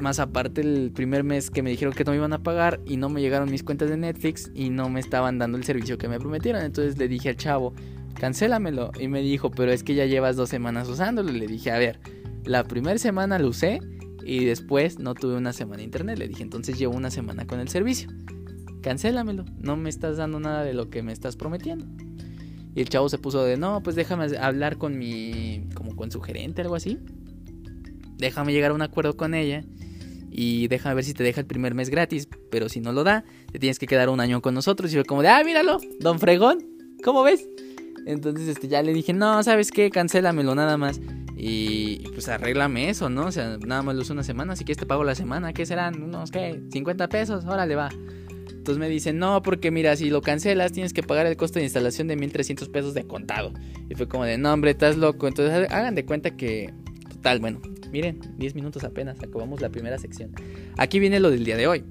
más 0.02 0.20
aparte 0.20 0.62
el 0.62 0.92
primer 0.92 1.24
mes 1.24 1.50
que 1.50 1.62
me 1.62 1.70
dijeron 1.70 1.94
que 1.94 2.04
no 2.04 2.12
me 2.12 2.18
iban 2.18 2.34
a 2.34 2.44
pagar 2.44 2.82
y 2.86 2.98
no 2.98 3.10
me 3.10 3.22
llegaron 3.22 3.50
mis 3.50 3.64
cuentas 3.64 3.90
de 3.90 3.98
Netflix 3.98 4.52
y 4.54 4.70
no 4.70 4.90
me 4.90 5.00
estaban 5.00 5.38
dando 5.38 5.58
el 5.58 5.64
servicio 5.64 5.98
que 5.98 6.08
me 6.08 6.20
prometieron. 6.20 6.64
Entonces 6.64 6.98
le 6.98 7.08
dije 7.08 7.30
al 7.30 7.38
chavo, 7.38 7.74
cancélamelo. 8.16 8.92
Y 9.00 9.08
me 9.08 9.22
dijo, 9.22 9.52
pero 9.52 9.72
es 9.72 9.84
que 9.84 9.96
ya 9.96 10.06
llevas 10.06 10.36
dos 10.36 10.50
semanas 10.50 10.90
usándolo. 10.90 11.32
Le 11.32 11.48
dije, 11.48 11.72
a 11.72 11.78
ver, 11.78 12.00
la 12.46 12.64
primera 12.64 12.98
semana 12.98 13.40
lo 13.40 13.50
usé 13.50 13.80
y 14.24 14.46
después 14.46 15.00
no 15.00 15.14
tuve 15.14 15.36
una 15.36 15.54
semana 15.54 15.78
de 15.78 15.84
internet. 15.84 16.18
Le 16.18 16.28
dije, 16.28 16.44
entonces 16.44 16.78
llevo 16.78 16.96
una 16.96 17.12
semana 17.12 17.46
con 17.46 17.60
el 17.60 17.68
servicio. 17.68 18.10
Cancélamelo, 18.82 19.46
no 19.58 19.78
me 19.78 19.90
estás 19.90 20.18
dando 20.18 20.40
nada 20.40 20.64
de 20.64 20.74
lo 20.74 20.90
que 20.90 21.04
me 21.04 21.14
estás 21.14 21.36
prometiendo. 21.36 21.86
Y 22.74 22.82
el 22.82 22.90
chavo 22.90 23.10
se 23.10 23.18
puso 23.18 23.44
de, 23.44 23.58
no, 23.58 23.84
pues 23.84 23.98
déjame 23.98 24.38
hablar 24.38 24.78
con 24.78 24.98
mi, 24.98 25.68
como 25.76 25.96
con 25.96 26.10
su 26.10 26.22
gerente, 26.22 26.62
algo 26.62 26.76
así 26.76 26.98
déjame 28.22 28.54
llegar 28.54 28.72
a 28.72 28.74
un 28.74 28.82
acuerdo 28.82 29.18
con 29.18 29.34
ella 29.34 29.66
y 30.30 30.70
déjame 30.70 30.96
ver 30.96 31.04
si 31.04 31.14
te 31.14 31.24
deja 31.24 31.42
el 31.42 31.48
primer 31.48 31.76
mes 31.76 31.90
gratis, 31.90 32.30
pero 32.50 32.70
si 32.70 32.80
no 32.80 32.94
lo 32.94 33.04
da, 33.04 33.26
te 33.52 33.60
tienes 33.60 33.80
que 33.80 33.88
quedar 33.88 34.08
un 34.08 34.22
año 34.22 34.42
con 34.42 34.54
nosotros. 34.54 34.92
Y 34.94 34.96
fue 34.96 35.04
como 35.04 35.22
de, 35.22 35.28
ah, 35.28 35.44
míralo, 35.44 35.80
don 36.00 36.20
Fregón, 36.20 36.66
¿cómo 37.04 37.24
ves? 37.24 37.50
Entonces 38.06 38.48
este, 38.48 38.70
ya 38.70 38.82
le 38.82 38.94
dije, 38.94 39.12
no, 39.12 39.44
¿sabes 39.44 39.72
qué? 39.72 39.90
Cancélamelo 39.90 40.56
nada 40.56 40.78
más. 40.78 41.02
Y, 41.36 42.08
pues 42.14 42.30
arréglame 42.30 42.90
eso, 42.90 43.10
¿no? 43.10 43.26
O 43.26 43.32
sea, 43.32 43.58
nada 43.58 43.82
más 43.82 43.96
lo 43.96 44.02
uso 44.02 44.14
una 44.14 44.24
semana, 44.24 44.54
así 44.54 44.64
que 44.64 44.76
te 44.76 44.86
pago 44.86 45.04
la 45.04 45.16
semana. 45.16 45.54
¿Qué 45.54 45.66
serán? 45.66 46.02
Unos, 46.02 46.32
¿qué? 46.32 46.62
¿50 46.70 47.10
pesos? 47.10 47.46
Órale, 47.46 47.76
va. 47.76 47.90
Entonces 48.50 48.78
me 48.78 48.88
dicen, 48.88 49.18
no, 49.18 49.42
porque 49.42 49.72
mira, 49.72 49.96
si 49.96 50.12
lo 50.12 50.22
cancelas 50.22 50.72
tienes 50.72 50.94
que 50.94 51.02
pagar 51.02 51.26
el 51.26 51.36
costo 51.36 51.58
de 51.58 51.66
instalación 51.66 52.08
de 52.08 52.16
1300 52.16 52.70
pesos 52.70 52.94
de 52.94 53.06
contado. 53.06 53.54
Y 53.90 53.96
fue 53.96 54.08
como 54.08 54.24
de, 54.24 54.38
no, 54.38 54.54
hombre, 54.54 54.72
estás 54.72 54.98
loco. 54.98 55.28
Entonces 55.28 55.68
hagan 55.72 55.96
de 55.96 56.06
cuenta 56.06 56.30
que, 56.38 56.72
total, 57.10 57.40
bueno, 57.40 57.60
Miren, 57.92 58.20
10 58.38 58.56
minutos 58.56 58.84
apenas, 58.84 59.22
acabamos 59.22 59.62
la 59.62 59.70
primera 59.70 59.98
sección. 59.98 60.32
Aquí 60.78 61.00
viene 61.00 61.20
lo 61.20 61.30
del 61.30 61.44
día 61.44 61.58
de 61.58 61.68
hoy. 61.68 61.84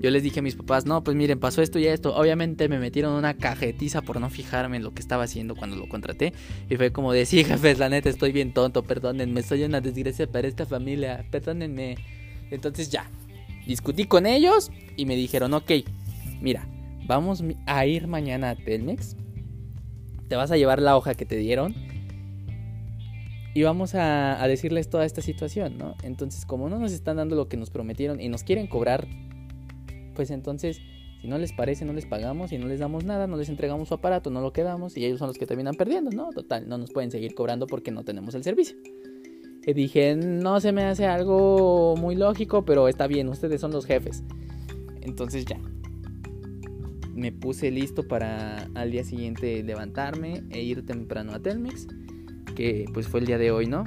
Yo 0.00 0.10
les 0.10 0.22
dije 0.22 0.38
a 0.38 0.42
mis 0.42 0.54
papás, 0.54 0.86
no, 0.86 1.02
pues 1.02 1.16
miren, 1.16 1.40
pasó 1.40 1.60
esto 1.60 1.78
y 1.78 1.86
esto. 1.86 2.14
Obviamente 2.14 2.68
me 2.68 2.78
metieron 2.78 3.14
una 3.14 3.34
cajetiza 3.34 4.02
por 4.02 4.20
no 4.20 4.30
fijarme 4.30 4.76
en 4.76 4.84
lo 4.84 4.92
que 4.92 5.00
estaba 5.00 5.24
haciendo 5.24 5.56
cuando 5.56 5.76
lo 5.76 5.88
contraté. 5.88 6.32
Y 6.70 6.76
fue 6.76 6.92
como 6.92 7.12
de, 7.12 7.26
sí, 7.26 7.42
jefes, 7.44 7.78
la 7.78 7.88
neta 7.88 8.08
estoy 8.08 8.30
bien 8.30 8.52
tonto, 8.52 8.84
perdónenme, 8.84 9.42
soy 9.42 9.64
una 9.64 9.80
desgracia 9.80 10.30
para 10.30 10.46
esta 10.46 10.66
familia, 10.66 11.26
perdónenme. 11.30 11.96
Entonces 12.50 12.90
ya, 12.90 13.10
discutí 13.66 14.04
con 14.04 14.26
ellos 14.26 14.70
y 14.96 15.04
me 15.06 15.16
dijeron, 15.16 15.52
ok, 15.54 15.72
mira, 16.40 16.68
vamos 17.06 17.42
a 17.66 17.86
ir 17.86 18.06
mañana 18.06 18.50
a 18.50 18.56
Telmex. 18.56 19.16
Te 20.28 20.36
vas 20.36 20.52
a 20.52 20.56
llevar 20.56 20.80
la 20.80 20.96
hoja 20.96 21.14
que 21.14 21.24
te 21.24 21.36
dieron 21.36 21.74
y 23.58 23.64
vamos 23.64 23.96
a, 23.96 24.46
decirles 24.46 24.88
toda 24.88 25.04
esta 25.04 25.20
situación, 25.20 25.78
¿no? 25.78 25.96
Entonces, 26.04 26.46
como 26.46 26.68
no 26.68 26.78
nos 26.78 26.92
están 26.92 27.16
dando 27.16 27.34
lo 27.34 27.48
que 27.48 27.56
nos 27.56 27.70
prometieron 27.70 28.20
y 28.20 28.28
nos 28.28 28.44
quieren 28.44 28.68
cobrar, 28.68 29.08
pues 30.14 30.30
entonces 30.30 30.80
Si 31.20 31.26
no 31.26 31.38
les 31.38 31.52
parece, 31.52 31.84
no 31.84 31.92
les 31.92 32.06
pagamos 32.06 32.52
y 32.52 32.58
no 32.58 32.68
les 32.68 32.78
damos 32.78 33.02
nada, 33.02 33.26
no 33.26 33.36
les 33.36 33.48
entregamos 33.48 33.88
su 33.88 33.94
aparato, 33.94 34.30
no 34.30 34.40
lo 34.40 34.52
quedamos 34.52 34.96
y 34.96 35.04
ellos 35.04 35.18
son 35.18 35.26
los 35.26 35.36
que 35.36 35.46
terminan 35.46 35.74
perdiendo, 35.74 36.12
¿no? 36.12 36.30
Total, 36.30 36.68
no 36.68 36.78
nos 36.78 36.92
pueden 36.92 37.10
seguir 37.10 37.34
cobrando 37.34 37.66
porque 37.66 37.90
no 37.90 38.04
tenemos 38.04 38.36
el 38.36 38.44
servicio. 38.44 38.76
Y 39.66 39.72
dije, 39.72 40.14
no 40.14 40.60
se 40.60 40.70
me 40.70 40.84
hace 40.84 41.06
algo 41.06 41.96
muy 41.96 42.14
lógico, 42.14 42.64
pero 42.64 42.86
está 42.86 43.08
bien, 43.08 43.28
ustedes 43.28 43.60
son 43.60 43.72
los 43.72 43.86
jefes. 43.86 44.22
Entonces 45.00 45.44
ya. 45.46 45.58
Me 47.12 47.32
puse 47.32 47.72
listo 47.72 48.06
para 48.06 48.68
al 48.76 48.92
día 48.92 49.02
siguiente 49.02 49.64
levantarme 49.64 50.44
e 50.50 50.62
ir 50.62 50.86
temprano 50.86 51.32
a 51.32 51.40
Telmex, 51.40 51.88
que 52.58 52.86
pues 52.92 53.06
fue 53.06 53.20
el 53.20 53.26
día 53.26 53.38
de 53.38 53.52
hoy, 53.52 53.66
¿no? 53.66 53.84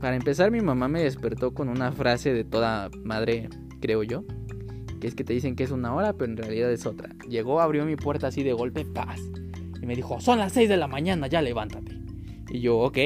Para 0.00 0.16
empezar, 0.16 0.50
mi 0.50 0.60
mamá 0.60 0.86
me 0.86 1.02
despertó 1.02 1.54
con 1.54 1.70
una 1.70 1.90
frase 1.92 2.34
de 2.34 2.44
toda 2.44 2.90
madre, 3.02 3.48
creo 3.80 4.02
yo 4.02 4.22
que 5.00 5.06
es 5.06 5.14
que 5.14 5.24
te 5.24 5.32
dicen 5.32 5.56
que 5.56 5.64
es 5.64 5.70
una 5.70 5.94
hora, 5.94 6.14
pero 6.14 6.30
en 6.30 6.36
realidad 6.36 6.72
es 6.72 6.86
otra. 6.86 7.14
Llegó, 7.28 7.60
abrió 7.60 7.84
mi 7.84 7.96
puerta 7.96 8.28
así 8.28 8.42
de 8.42 8.52
golpe, 8.52 8.84
paz. 8.84 9.20
Y 9.80 9.86
me 9.86 9.94
dijo, 9.94 10.20
son 10.20 10.38
las 10.38 10.52
6 10.52 10.68
de 10.68 10.76
la 10.76 10.86
mañana, 10.86 11.26
ya 11.26 11.42
levántate. 11.42 11.98
Y 12.50 12.60
yo, 12.60 12.78
ok, 12.78 12.98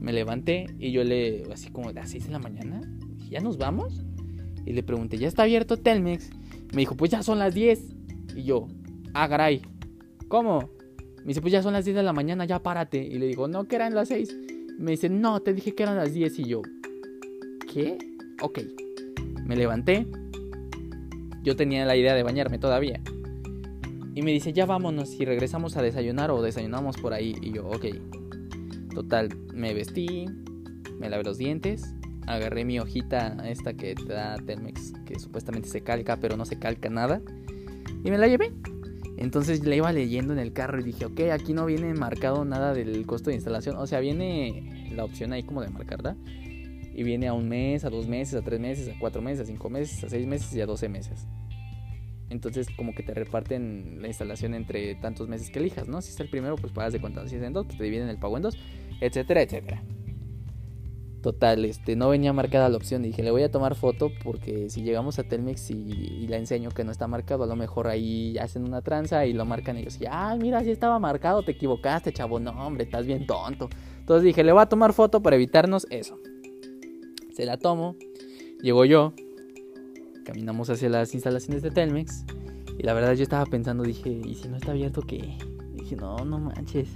me 0.00 0.12
levanté 0.12 0.66
y 0.78 0.92
yo 0.92 1.04
le, 1.04 1.44
así 1.52 1.70
como, 1.70 1.92
¿las 1.92 2.10
6 2.10 2.26
de 2.26 2.32
la 2.32 2.38
mañana? 2.38 2.80
¿Ya 3.28 3.40
nos 3.40 3.58
vamos? 3.58 4.04
Y 4.64 4.72
le 4.72 4.82
pregunté, 4.82 5.18
¿ya 5.18 5.28
está 5.28 5.42
abierto 5.42 5.76
Telmex? 5.76 6.30
Me 6.72 6.80
dijo, 6.80 6.96
pues 6.96 7.10
ya 7.10 7.22
son 7.22 7.38
las 7.38 7.54
10. 7.54 7.80
Y 8.36 8.44
yo, 8.44 8.68
ah, 9.14 9.28
caray, 9.28 9.62
¿cómo? 10.28 10.70
Me 11.20 11.28
dice, 11.28 11.40
pues 11.40 11.52
ya 11.52 11.62
son 11.62 11.72
las 11.72 11.84
10 11.84 11.96
de 11.96 12.02
la 12.02 12.12
mañana, 12.12 12.44
ya 12.44 12.62
párate. 12.62 12.98
Y 12.98 13.18
le 13.18 13.26
digo, 13.26 13.48
no, 13.48 13.68
que 13.68 13.76
eran 13.76 13.94
las 13.94 14.08
6. 14.08 14.36
Me 14.78 14.92
dice, 14.92 15.08
no, 15.08 15.40
te 15.40 15.52
dije 15.52 15.74
que 15.74 15.82
eran 15.82 15.96
las 15.96 16.14
10. 16.14 16.38
Y 16.38 16.44
yo, 16.44 16.62
¿qué? 17.72 17.98
Ok. 18.40 18.60
Me 19.44 19.56
levanté, 19.56 20.06
yo 21.42 21.56
tenía 21.56 21.84
la 21.84 21.96
idea 21.96 22.14
de 22.14 22.22
bañarme 22.22 22.58
todavía. 22.58 23.00
Y 24.14 24.22
me 24.22 24.32
dice, 24.32 24.52
ya 24.52 24.66
vámonos 24.66 25.18
y 25.18 25.24
regresamos 25.24 25.76
a 25.76 25.82
desayunar 25.82 26.30
o 26.30 26.42
desayunamos 26.42 26.96
por 26.96 27.14
ahí. 27.14 27.34
Y 27.40 27.52
yo, 27.52 27.66
ok. 27.66 27.86
Total, 28.94 29.28
me 29.54 29.72
vestí, 29.72 30.26
me 30.98 31.08
lavé 31.08 31.24
los 31.24 31.38
dientes, 31.38 31.94
agarré 32.26 32.64
mi 32.64 32.78
hojita 32.80 33.36
esta 33.48 33.74
que 33.74 33.94
te 33.94 34.12
da 34.12 34.36
Telmex, 34.36 34.92
que 35.06 35.18
supuestamente 35.18 35.68
se 35.68 35.80
calca, 35.82 36.16
pero 36.16 36.36
no 36.36 36.44
se 36.44 36.58
calca 36.58 36.90
nada. 36.90 37.22
Y 38.04 38.10
me 38.10 38.18
la 38.18 38.26
llevé. 38.26 38.52
Entonces 39.20 39.64
la 39.64 39.76
iba 39.76 39.92
leyendo 39.92 40.32
en 40.32 40.40
el 40.40 40.52
carro 40.52 40.80
y 40.80 40.82
dije, 40.82 41.04
ok, 41.04 41.20
aquí 41.32 41.52
no 41.52 41.66
viene 41.66 41.94
marcado 41.94 42.44
nada 42.44 42.74
del 42.74 43.06
costo 43.06 43.30
de 43.30 43.36
instalación. 43.36 43.76
O 43.76 43.86
sea, 43.86 44.00
viene 44.00 44.90
la 44.92 45.04
opción 45.04 45.32
ahí 45.32 45.44
como 45.44 45.62
de 45.62 45.68
marcar, 45.68 46.02
¿verdad? 46.02 46.16
y 47.00 47.02
viene 47.02 47.28
a 47.28 47.32
un 47.32 47.48
mes, 47.48 47.84
a 47.84 47.88
dos 47.88 48.06
meses, 48.08 48.34
a 48.34 48.42
tres 48.42 48.60
meses, 48.60 48.94
a 48.94 48.98
cuatro 48.98 49.22
meses, 49.22 49.40
a 49.40 49.44
cinco 49.46 49.70
meses, 49.70 50.04
a 50.04 50.08
seis 50.08 50.26
meses 50.26 50.54
y 50.54 50.60
a 50.60 50.66
doce 50.66 50.88
meses. 50.88 51.26
Entonces 52.28 52.68
como 52.76 52.94
que 52.94 53.02
te 53.02 53.14
reparten 53.14 54.02
la 54.02 54.08
instalación 54.08 54.54
entre 54.54 54.94
tantos 54.96 55.26
meses 55.26 55.50
que 55.50 55.60
elijas, 55.60 55.88
¿no? 55.88 56.02
Si 56.02 56.10
es 56.10 56.20
el 56.20 56.28
primero, 56.28 56.56
pues 56.56 56.72
pagas 56.72 56.92
de 56.92 57.00
cuenta, 57.00 57.26
si 57.26 57.36
es 57.36 57.42
en 57.42 57.54
dos, 57.54 57.66
pues 57.66 57.78
te 57.78 57.84
dividen 57.84 58.08
el 58.08 58.18
pago 58.18 58.36
en 58.36 58.42
dos, 58.42 58.58
etcétera, 59.00 59.42
etcétera. 59.42 59.82
Total, 61.22 61.64
este, 61.64 61.96
no 61.96 62.08
venía 62.08 62.32
marcada 62.32 62.68
la 62.68 62.76
opción. 62.76 63.02
Dije, 63.02 63.22
le 63.22 63.30
voy 63.30 63.42
a 63.42 63.50
tomar 63.50 63.74
foto 63.74 64.10
porque 64.24 64.70
si 64.70 64.82
llegamos 64.82 65.18
a 65.18 65.24
Telmex 65.24 65.70
y, 65.70 66.26
la 66.28 66.36
enseño 66.36 66.70
que 66.70 66.84
no 66.84 66.92
está 66.92 67.06
marcado, 67.06 67.44
a 67.44 67.46
lo 67.46 67.56
mejor 67.56 67.88
ahí 67.88 68.38
hacen 68.38 68.64
una 68.64 68.80
tranza 68.82 69.26
y 69.26 69.32
lo 69.32 69.44
marcan 69.44 69.76
ellos. 69.76 70.00
Y, 70.00 70.06
ah, 70.08 70.36
mira, 70.40 70.62
si 70.64 70.70
estaba 70.70 70.98
marcado, 70.98 71.42
te 71.42 71.52
equivocaste, 71.52 72.12
chavo. 72.12 72.40
No, 72.40 72.52
hombre, 72.52 72.84
estás 72.84 73.06
bien 73.06 73.26
tonto. 73.26 73.68
Entonces 73.98 74.24
dije, 74.24 74.42
le 74.42 74.52
voy 74.52 74.62
a 74.62 74.66
tomar 74.66 74.92
foto 74.92 75.22
para 75.22 75.36
evitarnos 75.36 75.86
eso 75.90 76.18
se 77.40 77.46
la 77.46 77.56
tomo, 77.56 77.96
llego 78.60 78.84
yo, 78.84 79.14
caminamos 80.26 80.68
hacia 80.68 80.90
las 80.90 81.14
instalaciones 81.14 81.62
de 81.62 81.70
Telmex 81.70 82.26
y 82.78 82.82
la 82.82 82.92
verdad 82.92 83.14
yo 83.14 83.22
estaba 83.22 83.46
pensando, 83.46 83.82
dije, 83.82 84.10
¿y 84.10 84.34
si 84.34 84.46
no 84.48 84.56
está 84.56 84.72
abierto 84.72 85.00
qué? 85.00 85.38
dije, 85.72 85.96
no, 85.96 86.18
no 86.18 86.38
manches. 86.38 86.90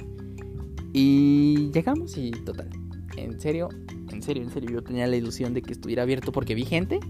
Y 0.92 1.70
llegamos 1.72 2.18
y 2.18 2.30
total, 2.30 2.68
en 3.16 3.40
serio, 3.40 3.70
en 4.11 4.23
serio, 4.23 4.42
en 4.42 4.50
serio, 4.50 4.70
yo 4.70 4.82
tenía 4.82 5.06
la 5.06 5.16
ilusión 5.16 5.54
de 5.54 5.62
que 5.62 5.73
estuviera 5.73 6.02
abierto 6.02 6.32
porque 6.32 6.54
vi 6.54 6.64
gente 6.64 7.00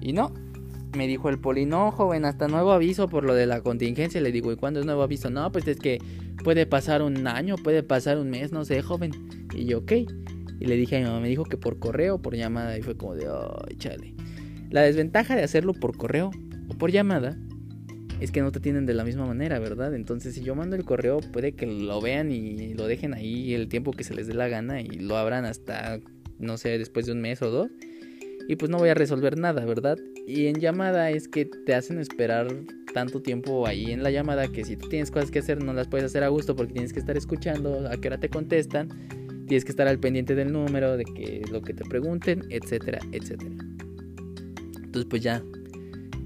y 0.00 0.12
no. 0.12 0.32
Me 0.96 1.06
dijo 1.06 1.28
el 1.28 1.38
poli, 1.38 1.66
no, 1.66 1.92
joven, 1.92 2.24
hasta 2.24 2.48
nuevo 2.48 2.72
aviso 2.72 3.08
por 3.08 3.24
lo 3.24 3.34
de 3.34 3.46
la 3.46 3.60
contingencia. 3.60 4.20
Le 4.20 4.32
digo, 4.32 4.50
¿y 4.50 4.56
cuándo 4.56 4.80
es 4.80 4.86
nuevo 4.86 5.02
aviso? 5.02 5.30
No, 5.30 5.52
pues 5.52 5.68
es 5.68 5.78
que 5.78 6.00
puede 6.42 6.66
pasar 6.66 7.02
un 7.02 7.26
año, 7.28 7.54
puede 7.56 7.84
pasar 7.84 8.18
un 8.18 8.30
mes, 8.30 8.50
no 8.50 8.64
sé, 8.64 8.82
joven. 8.82 9.12
Y 9.54 9.66
yo, 9.66 9.78
ok. 9.78 9.92
Y 10.58 10.66
le 10.66 10.76
dije 10.76 10.96
a 10.96 10.98
mi 11.00 11.06
mamá, 11.06 11.20
me 11.20 11.28
dijo 11.28 11.44
que 11.44 11.56
por 11.56 11.78
correo 11.78 12.16
o 12.16 12.22
por 12.22 12.34
llamada. 12.34 12.76
Y 12.76 12.82
fue 12.82 12.96
como 12.96 13.14
de, 13.14 13.26
ay, 13.26 13.76
chale. 13.76 14.14
La 14.70 14.82
desventaja 14.82 15.36
de 15.36 15.44
hacerlo 15.44 15.74
por 15.74 15.96
correo 15.96 16.32
o 16.68 16.74
por 16.74 16.90
llamada 16.90 17.36
es 18.20 18.30
que 18.32 18.42
no 18.42 18.52
te 18.52 18.60
tienen 18.60 18.84
de 18.84 18.94
la 18.94 19.04
misma 19.04 19.26
manera, 19.26 19.58
¿verdad? 19.58 19.94
Entonces, 19.94 20.34
si 20.34 20.42
yo 20.42 20.54
mando 20.54 20.76
el 20.76 20.84
correo, 20.84 21.20
puede 21.32 21.52
que 21.52 21.66
lo 21.66 22.00
vean 22.00 22.30
y 22.30 22.74
lo 22.74 22.86
dejen 22.86 23.14
ahí 23.14 23.54
el 23.54 23.68
tiempo 23.68 23.92
que 23.92 24.04
se 24.04 24.14
les 24.14 24.26
dé 24.26 24.34
la 24.34 24.48
gana 24.48 24.80
y 24.80 24.88
lo 24.88 25.16
abran 25.16 25.44
hasta, 25.44 26.00
no 26.40 26.56
sé, 26.56 26.78
después 26.78 27.06
de 27.06 27.12
un 27.12 27.20
mes 27.20 27.42
o 27.42 27.50
dos. 27.50 27.70
Y 28.48 28.56
pues 28.56 28.70
no 28.70 28.78
voy 28.78 28.88
a 28.88 28.94
resolver 28.94 29.38
nada, 29.38 29.64
¿verdad? 29.64 29.98
Y 30.26 30.46
en 30.46 30.58
llamada 30.58 31.10
es 31.10 31.28
que 31.28 31.44
te 31.44 31.74
hacen 31.74 31.98
esperar 32.00 32.48
tanto 32.92 33.22
tiempo 33.22 33.66
ahí 33.66 33.92
en 33.92 34.02
la 34.02 34.10
llamada 34.10 34.48
que 34.48 34.64
si 34.64 34.76
tú 34.76 34.88
tienes 34.88 35.12
cosas 35.12 35.30
que 35.30 35.38
hacer 35.38 35.62
no 35.62 35.72
las 35.72 35.86
puedes 35.86 36.06
hacer 36.06 36.24
a 36.24 36.28
gusto 36.28 36.56
porque 36.56 36.72
tienes 36.72 36.92
que 36.92 36.98
estar 36.98 37.16
escuchando 37.16 37.88
a 37.88 37.96
qué 37.96 38.08
hora 38.08 38.18
te 38.18 38.28
contestan 38.28 38.88
Tienes 39.50 39.64
que 39.64 39.72
estar 39.72 39.88
al 39.88 39.98
pendiente 39.98 40.36
del 40.36 40.52
número, 40.52 40.96
de 40.96 41.02
que 41.02 41.42
lo 41.50 41.60
que 41.60 41.74
te 41.74 41.84
pregunten, 41.84 42.44
etcétera, 42.50 43.00
etcétera. 43.10 43.50
Entonces 44.76 45.06
pues 45.10 45.22
ya, 45.22 45.42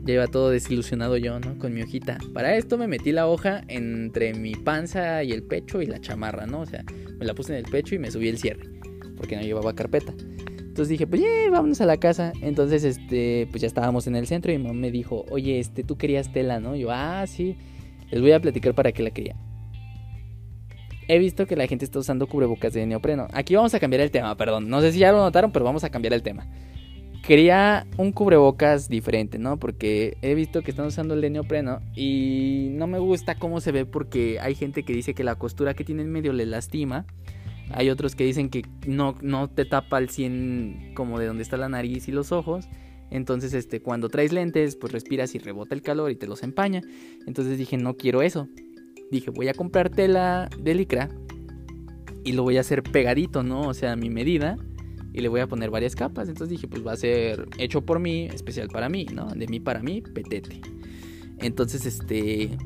ya 0.05 0.13
iba 0.13 0.27
todo 0.27 0.51
desilusionado 0.51 1.17
yo, 1.17 1.41
¿no? 1.41 1.59
Con 1.59 1.73
mi 1.73 1.81
hojita. 1.81 2.19
Para 2.35 2.55
esto 2.55 2.77
me 2.77 2.87
metí 2.87 3.13
la 3.13 3.27
hoja 3.27 3.65
entre 3.69 4.35
mi 4.35 4.55
panza 4.55 5.25
y 5.25 5.33
el 5.33 5.43
pecho 5.43 5.81
y 5.81 5.87
la 5.87 6.03
chamarra, 6.03 6.47
¿no? 6.47 6.61
O 6.61 6.67
sea, 6.67 6.85
me 7.19 7.25
la 7.25 7.33
puse 7.33 7.57
en 7.57 7.65
el 7.65 7.71
pecho 7.71 7.95
y 7.95 7.99
me 7.99 8.11
subí 8.11 8.29
el 8.29 8.37
cierre, 8.37 8.69
porque 9.17 9.37
no 9.37 9.43
llevaba 9.43 9.75
carpeta. 9.75 10.13
Entonces 10.59 10.89
dije, 10.89 11.07
pues 11.07 11.23
ya, 11.23 11.29
vámonos 11.51 11.81
a 11.81 11.87
la 11.87 11.99
casa. 11.99 12.33
Entonces, 12.43 12.85
este, 12.85 13.47
pues 13.51 13.63
ya 13.63 13.69
estábamos 13.69 14.07
en 14.07 14.17
el 14.17 14.27
centro 14.27 14.53
y 14.53 14.59
mi 14.59 14.65
mamá 14.65 14.81
me 14.81 14.91
dijo, 14.91 15.25
oye, 15.31 15.61
este, 15.61 15.85
tú 15.85 15.97
querías 15.97 16.33
tela, 16.33 16.61
¿no? 16.61 16.75
yo, 16.75 16.91
ah, 16.91 17.25
sí. 17.27 17.57
Les 18.11 18.21
voy 18.21 18.33
a 18.33 18.41
platicar 18.41 18.75
para 18.75 18.93
qué 18.93 19.03
la 19.03 19.11
quería 19.11 19.37
he 21.09 21.19
visto 21.19 21.47
que 21.47 21.57
la 21.57 21.67
gente 21.67 21.85
está 21.85 21.99
usando 21.99 22.27
cubrebocas 22.27 22.73
de 22.73 22.87
neopreno. 22.87 23.29
Aquí 23.33 23.55
vamos 23.55 23.75
a 23.75 23.81
cambiar 23.81 24.01
el 24.01 24.11
tema, 24.11 24.37
perdón. 24.37 24.69
No 24.69 24.81
sé 24.81 24.93
si 24.93 24.99
ya 24.99 25.13
lo 25.13 25.19
notaron, 25.19 25.53
pero 25.53 25.65
vamos 25.65 25.85
a 25.85 25.91
cambiar 25.91 26.15
el 26.15 26.23
tema. 26.23 26.47
Quería 27.27 27.87
un 27.97 28.13
cubrebocas 28.13 28.89
diferente, 28.89 29.39
¿no? 29.39 29.59
Porque 29.59 30.19
he 30.21 30.35
visto 30.35 30.63
que 30.63 30.71
están 30.71 30.87
usando 30.87 31.15
el 31.15 31.23
de 31.23 31.31
neopreno 31.31 31.81
y 31.95 32.69
no 32.73 32.87
me 32.87 32.99
gusta 32.99 33.35
cómo 33.37 33.61
se 33.61 33.73
ve 33.73 33.87
porque 33.87 34.39
hay 34.41 34.55
gente 34.55 34.83
que 34.83 34.93
dice 34.93 35.15
que 35.15 35.25
la 35.25 35.35
costura 35.35 35.73
que 35.75 35.85
tiene 35.85 36.03
en 36.03 36.11
medio 36.11 36.33
le 36.33 36.45
lastima. 36.45 37.07
Hay 37.71 37.91
otros 37.91 38.15
que 38.15 38.25
dicen 38.25 38.51
que 38.51 38.63
no, 38.87 39.15
no 39.23 39.49
te 39.49 39.65
tapa 39.65 39.97
al 39.97 40.11
100 40.11 40.93
como 40.95 41.19
de 41.19 41.27
donde 41.27 41.43
está 41.43 41.57
la 41.57 41.69
nariz 41.69 42.09
y 42.09 42.13
los 42.13 42.33
ojos. 42.33 42.69
Entonces, 43.11 43.55
este, 43.55 43.81
cuando 43.81 44.09
traes 44.09 44.33
lentes, 44.33 44.77
pues 44.77 44.93
respiras 44.93 45.35
y 45.35 45.39
rebota 45.39 45.75
el 45.75 45.83
calor 45.83 46.11
y 46.11 46.17
te 46.17 46.27
los 46.27 46.43
empaña. 46.43 46.83
Entonces 47.27 47.59
dije, 47.59 47.77
no 47.77 47.97
quiero 47.97 48.23
eso 48.23 48.49
dije, 49.15 49.31
voy 49.31 49.49
a 49.49 49.55
comprar 49.55 49.91
tela 49.91 50.49
de 50.59 50.75
licra 50.75 51.09
y 52.25 52.33
lo 52.33 52.43
voy 52.43 52.57
a 52.57 52.61
hacer 52.61 52.83
pegadito, 52.83 53.43
¿no? 53.43 53.63
O 53.63 53.75
sea, 53.75 53.93
a 53.93 53.97
mi 53.97 54.11
medida 54.11 54.57
y 55.13 55.21
le 55.21 55.29
voy 55.29 55.41
a 55.41 55.47
poner 55.47 55.71
varias 55.71 55.95
capas. 55.95 56.29
Entonces 56.29 56.51
dije, 56.51 56.69
pues 56.69 56.87
va 56.87 56.93
a 56.93 56.97
ser 56.97 57.47
hecho 57.59 57.83
por 57.83 58.01
mí, 58.01 58.27
especial 58.27 58.69
para 58.69 58.89
mí, 58.89 59.07
¿no? 59.13 59.29
De 59.29 59.47
mí 59.47 59.61
para 59.61 59.81
mí, 59.81 60.01
petete. 60.03 60.61
Entonces, 61.39 61.87
este, 61.87 62.57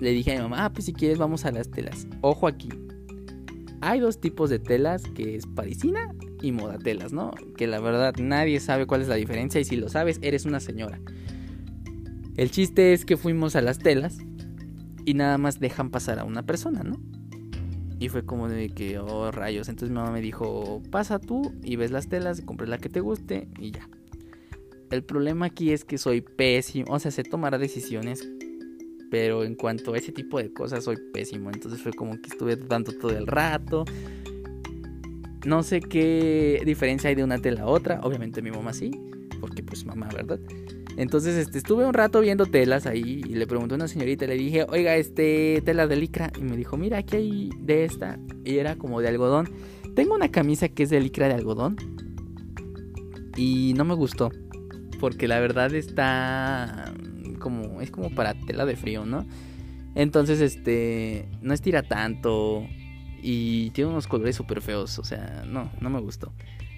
le 0.00 0.10
dije 0.10 0.32
a 0.32 0.36
mi 0.36 0.42
mamá, 0.42 0.66
ah, 0.66 0.72
pues 0.72 0.86
si 0.86 0.92
quieres 0.92 1.18
vamos 1.18 1.44
a 1.44 1.50
las 1.50 1.70
telas. 1.70 2.06
Ojo 2.20 2.46
aquí. 2.46 2.68
Hay 3.86 4.00
dos 4.00 4.18
tipos 4.18 4.48
de 4.48 4.58
telas, 4.58 5.02
que 5.14 5.36
es 5.36 5.46
parisina 5.46 6.14
y 6.40 6.52
modatelas, 6.52 7.12
¿no? 7.12 7.32
Que 7.54 7.66
la 7.66 7.80
verdad 7.80 8.14
nadie 8.18 8.58
sabe 8.58 8.86
cuál 8.86 9.02
es 9.02 9.08
la 9.08 9.16
diferencia 9.16 9.60
y 9.60 9.64
si 9.66 9.76
lo 9.76 9.90
sabes, 9.90 10.18
eres 10.22 10.46
una 10.46 10.58
señora. 10.58 11.02
El 12.38 12.50
chiste 12.50 12.94
es 12.94 13.04
que 13.04 13.18
fuimos 13.18 13.56
a 13.56 13.60
las 13.60 13.78
telas 13.78 14.16
y 15.04 15.12
nada 15.12 15.36
más 15.36 15.60
dejan 15.60 15.90
pasar 15.90 16.18
a 16.18 16.24
una 16.24 16.44
persona, 16.44 16.82
¿no? 16.82 16.98
Y 17.98 18.08
fue 18.08 18.24
como 18.24 18.48
de 18.48 18.70
que, 18.70 18.98
oh 18.98 19.30
rayos. 19.30 19.68
Entonces 19.68 19.90
mi 19.90 19.96
mamá 19.96 20.12
me 20.12 20.22
dijo, 20.22 20.82
pasa 20.90 21.18
tú 21.18 21.52
y 21.62 21.76
ves 21.76 21.90
las 21.90 22.08
telas, 22.08 22.40
compres 22.40 22.70
la 22.70 22.78
que 22.78 22.88
te 22.88 23.00
guste 23.00 23.48
y 23.58 23.72
ya. 23.72 23.86
El 24.90 25.04
problema 25.04 25.44
aquí 25.44 25.72
es 25.72 25.84
que 25.84 25.98
soy 25.98 26.22
pésimo, 26.22 26.86
o 26.90 26.98
sea, 26.98 27.10
sé 27.10 27.22
tomar 27.22 27.58
decisiones, 27.58 28.26
pero 29.10 29.44
en 29.44 29.54
cuanto 29.54 29.94
a 29.94 29.98
ese 29.98 30.12
tipo 30.12 30.38
de 30.38 30.52
cosas 30.52 30.84
soy 30.84 30.96
pésimo. 31.12 31.50
Entonces 31.50 31.80
fue 31.80 31.92
como 31.92 32.20
que 32.20 32.28
estuve 32.30 32.56
dudando 32.56 32.92
todo 32.92 33.16
el 33.16 33.26
rato. 33.26 33.84
No 35.46 35.62
sé 35.62 35.80
qué 35.80 36.62
diferencia 36.64 37.10
hay 37.10 37.14
de 37.14 37.24
una 37.24 37.38
tela 37.38 37.62
a 37.62 37.66
otra. 37.66 38.00
Obviamente 38.02 38.42
mi 38.42 38.50
mamá 38.50 38.72
sí, 38.72 38.90
porque 39.40 39.62
pues 39.62 39.84
mamá, 39.84 40.08
¿verdad? 40.14 40.40
Entonces, 40.96 41.36
este, 41.36 41.58
estuve 41.58 41.84
un 41.84 41.94
rato 41.94 42.20
viendo 42.20 42.46
telas 42.46 42.86
ahí 42.86 43.22
y 43.26 43.34
le 43.34 43.46
pregunté 43.46 43.74
a 43.74 43.76
una 43.76 43.88
señorita, 43.88 44.26
le 44.26 44.34
dije, 44.34 44.64
oiga, 44.68 44.96
este, 44.96 45.60
tela 45.64 45.86
de 45.86 45.96
licra. 45.96 46.32
Y 46.38 46.42
me 46.42 46.56
dijo, 46.56 46.76
mira, 46.76 46.98
aquí 46.98 47.16
hay 47.16 47.50
de 47.58 47.84
esta. 47.84 48.18
Y 48.44 48.58
era 48.58 48.76
como 48.76 49.00
de 49.00 49.08
algodón. 49.08 49.50
Tengo 49.96 50.14
una 50.14 50.30
camisa 50.30 50.68
que 50.68 50.84
es 50.84 50.90
de 50.90 51.00
licra 51.00 51.28
de 51.28 51.34
algodón. 51.34 51.76
Y 53.36 53.74
no 53.76 53.84
me 53.84 53.94
gustó. 53.94 54.30
Porque 55.00 55.26
la 55.26 55.40
verdad 55.40 55.74
está 55.74 56.94
como, 57.44 57.82
es 57.82 57.90
como 57.90 58.08
para 58.08 58.32
tela 58.32 58.64
de 58.64 58.74
frío, 58.74 59.04
¿no? 59.04 59.26
Entonces, 59.94 60.40
este, 60.40 61.28
no 61.42 61.52
estira 61.52 61.82
tanto 61.82 62.66
y 63.22 63.68
tiene 63.70 63.90
unos 63.90 64.06
colores 64.06 64.34
súper 64.34 64.62
feos, 64.62 64.98
o 64.98 65.04
sea, 65.04 65.44
no, 65.46 65.70
no 65.78 65.90
me 65.90 66.00
gustó. 66.00 66.32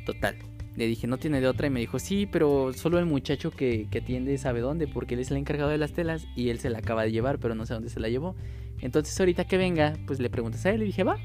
Total. 0.04 0.37
Le 0.75 0.88
dije, 0.88 1.06
no 1.06 1.18
tiene 1.18 1.40
de 1.40 1.46
otra 1.46 1.68
y 1.68 1.70
me 1.70 1.78
dijo, 1.78 2.00
sí, 2.00 2.26
pero 2.26 2.73
solo 2.75 2.99
el 2.99 3.06
muchacho 3.06 3.52
que, 3.52 3.87
que 3.92 3.99
atiende 3.99 4.37
sabe 4.38 4.61
dónde, 4.61 4.88
porque 4.88 5.14
él 5.14 5.20
es 5.20 5.30
el 5.30 5.37
encargado 5.37 5.70
de 5.70 5.78
las 5.78 5.92
telas 5.92 6.26
y 6.35 6.49
él 6.49 6.58
se 6.58 6.68
la 6.68 6.78
acaba 6.78 7.04
de 7.04 7.12
llevar, 7.12 7.38
pero 7.38 7.54
no 7.54 7.64
sé 7.64 7.75
dónde 7.75 7.90
se 7.90 8.00
la 8.00 8.08
llevó. 8.08 8.35
Entonces 8.80 9.18
ahorita 9.18 9.44
que 9.44 9.56
venga, 9.56 9.94
pues 10.04 10.18
le 10.18 10.28
preguntas 10.28 10.66
a 10.66 10.70
él 10.70 10.82
y 10.82 10.87
dije, 10.87 11.04
va. 11.04 11.16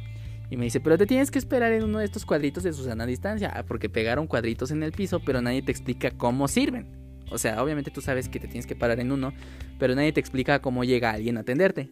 Y 0.51 0.57
me 0.57 0.65
dice, 0.65 0.79
pero 0.79 0.99
te 0.99 1.07
tienes 1.07 1.31
que 1.31 1.39
esperar 1.39 1.73
en 1.73 1.83
uno 1.83 1.97
de 1.99 2.05
estos 2.05 2.25
cuadritos 2.25 2.61
de 2.61 2.73
Susana 2.73 3.05
a 3.05 3.07
distancia, 3.07 3.65
porque 3.67 3.89
pegaron 3.89 4.27
cuadritos 4.27 4.69
en 4.69 4.83
el 4.83 4.91
piso, 4.91 5.19
pero 5.19 5.41
nadie 5.41 5.63
te 5.63 5.71
explica 5.71 6.11
cómo 6.11 6.47
sirven. 6.47 7.00
O 7.31 7.37
sea, 7.37 7.63
obviamente 7.63 7.91
tú 7.91 8.01
sabes 8.01 8.29
que 8.29 8.39
te 8.39 8.47
tienes 8.47 8.67
que 8.67 8.75
parar 8.75 8.99
en 8.99 9.11
uno, 9.11 9.33
pero 9.79 9.95
nadie 9.95 10.11
te 10.11 10.19
explica 10.19 10.61
cómo 10.61 10.83
llega 10.83 11.11
alguien 11.11 11.37
a 11.37 11.41
atenderte. 11.41 11.89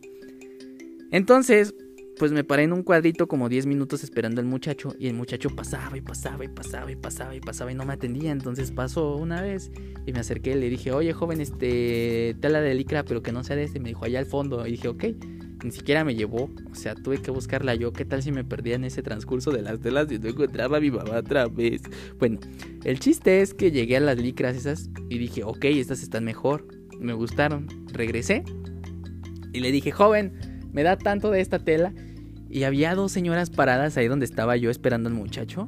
Entonces, 1.11 1.73
pues 2.19 2.33
me 2.33 2.43
paré 2.43 2.63
en 2.63 2.73
un 2.73 2.83
cuadrito 2.83 3.27
como 3.27 3.47
10 3.47 3.65
minutos 3.65 4.03
esperando 4.03 4.41
al 4.41 4.45
muchacho 4.45 4.93
y 4.99 5.07
el 5.07 5.13
muchacho 5.13 5.49
pasaba 5.49 5.97
y 5.97 6.01
pasaba 6.01 6.43
y 6.43 6.49
pasaba 6.49 6.91
y 6.91 6.95
pasaba 6.97 7.35
y 7.35 7.39
pasaba 7.39 7.71
y 7.71 7.75
no 7.75 7.85
me 7.85 7.93
atendía. 7.93 8.31
Entonces 8.31 8.71
pasó 8.71 9.15
una 9.15 9.41
vez 9.41 9.71
y 10.05 10.11
me 10.11 10.19
acerqué 10.19 10.51
y 10.51 10.55
le 10.55 10.69
dije, 10.69 10.91
oye 10.91 11.13
joven, 11.13 11.39
este, 11.39 12.35
tela 12.41 12.59
de 12.59 12.73
licra, 12.75 13.05
pero 13.05 13.23
que 13.23 13.31
no 13.31 13.43
sea 13.43 13.55
de 13.55 13.63
este. 13.63 13.79
Me 13.79 13.89
dijo, 13.89 14.03
allá 14.03 14.19
al 14.19 14.25
fondo. 14.25 14.67
Y 14.67 14.71
dije, 14.71 14.89
ok, 14.89 15.05
ni 15.63 15.71
siquiera 15.71 16.03
me 16.03 16.15
llevó. 16.15 16.49
O 16.71 16.75
sea, 16.75 16.95
tuve 16.95 17.21
que 17.21 17.31
buscarla 17.31 17.75
yo. 17.75 17.93
¿Qué 17.93 18.05
tal 18.05 18.23
si 18.23 18.31
me 18.31 18.43
perdía 18.43 18.75
en 18.75 18.83
ese 18.83 19.03
transcurso 19.03 19.51
de 19.51 19.61
las 19.61 19.79
telas 19.79 20.11
y 20.11 20.19
no 20.19 20.29
encontraba 20.29 20.77
a 20.77 20.79
mi 20.79 20.91
mamá 20.91 21.17
otra 21.17 21.47
vez? 21.47 21.81
Bueno, 22.17 22.39
el 22.83 22.99
chiste 22.99 23.41
es 23.41 23.53
que 23.53 23.71
llegué 23.71 23.97
a 23.97 23.99
las 23.99 24.17
licras 24.17 24.55
esas 24.55 24.89
y 25.09 25.17
dije, 25.17 25.43
ok, 25.43 25.65
estas 25.65 26.01
están 26.01 26.23
mejor. 26.23 26.67
Me 26.99 27.13
gustaron. 27.13 27.67
Regresé 27.91 28.43
y 29.53 29.59
le 29.59 29.71
dije, 29.71 29.91
joven, 29.91 30.33
me 30.71 30.83
da 30.83 30.97
tanto 30.97 31.31
de 31.31 31.41
esta 31.41 31.59
tela. 31.59 31.93
Y 32.49 32.63
había 32.63 32.95
dos 32.95 33.11
señoras 33.11 33.49
paradas 33.49 33.95
ahí 33.97 34.07
donde 34.07 34.25
estaba 34.25 34.57
yo 34.57 34.69
esperando 34.69 35.09
al 35.09 35.15
muchacho. 35.15 35.65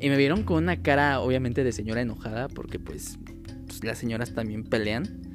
Y 0.00 0.08
me 0.08 0.16
vieron 0.16 0.42
con 0.42 0.62
una 0.62 0.82
cara, 0.82 1.20
obviamente, 1.20 1.64
de 1.64 1.72
señora 1.72 2.00
enojada, 2.00 2.48
porque 2.48 2.78
pues, 2.78 3.18
pues, 3.66 3.84
las 3.84 3.98
señoras 3.98 4.34
también 4.34 4.64
pelean. 4.64 5.27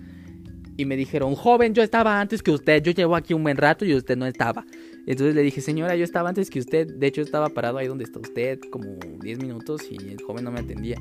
Y 0.75 0.85
me 0.85 0.95
dijeron, 0.95 1.35
joven, 1.35 1.73
yo 1.73 1.83
estaba 1.83 2.19
antes 2.19 2.41
que 2.41 2.51
usted, 2.51 2.81
yo 2.81 2.91
llevo 2.91 3.15
aquí 3.15 3.33
un 3.33 3.43
buen 3.43 3.57
rato 3.57 3.85
y 3.85 3.93
usted 3.93 4.17
no 4.17 4.25
estaba. 4.25 4.65
Entonces 5.05 5.35
le 5.35 5.41
dije, 5.41 5.61
señora, 5.61 5.95
yo 5.95 6.03
estaba 6.03 6.29
antes 6.29 6.49
que 6.49 6.59
usted, 6.59 6.87
de 6.87 7.07
hecho 7.07 7.21
estaba 7.21 7.49
parado 7.49 7.77
ahí 7.77 7.87
donde 7.87 8.05
está 8.05 8.19
usted, 8.19 8.59
como 8.71 8.97
10 9.21 9.39
minutos 9.39 9.83
y 9.89 9.95
el 9.95 10.21
joven 10.21 10.45
no 10.45 10.51
me 10.51 10.61
atendía. 10.61 10.97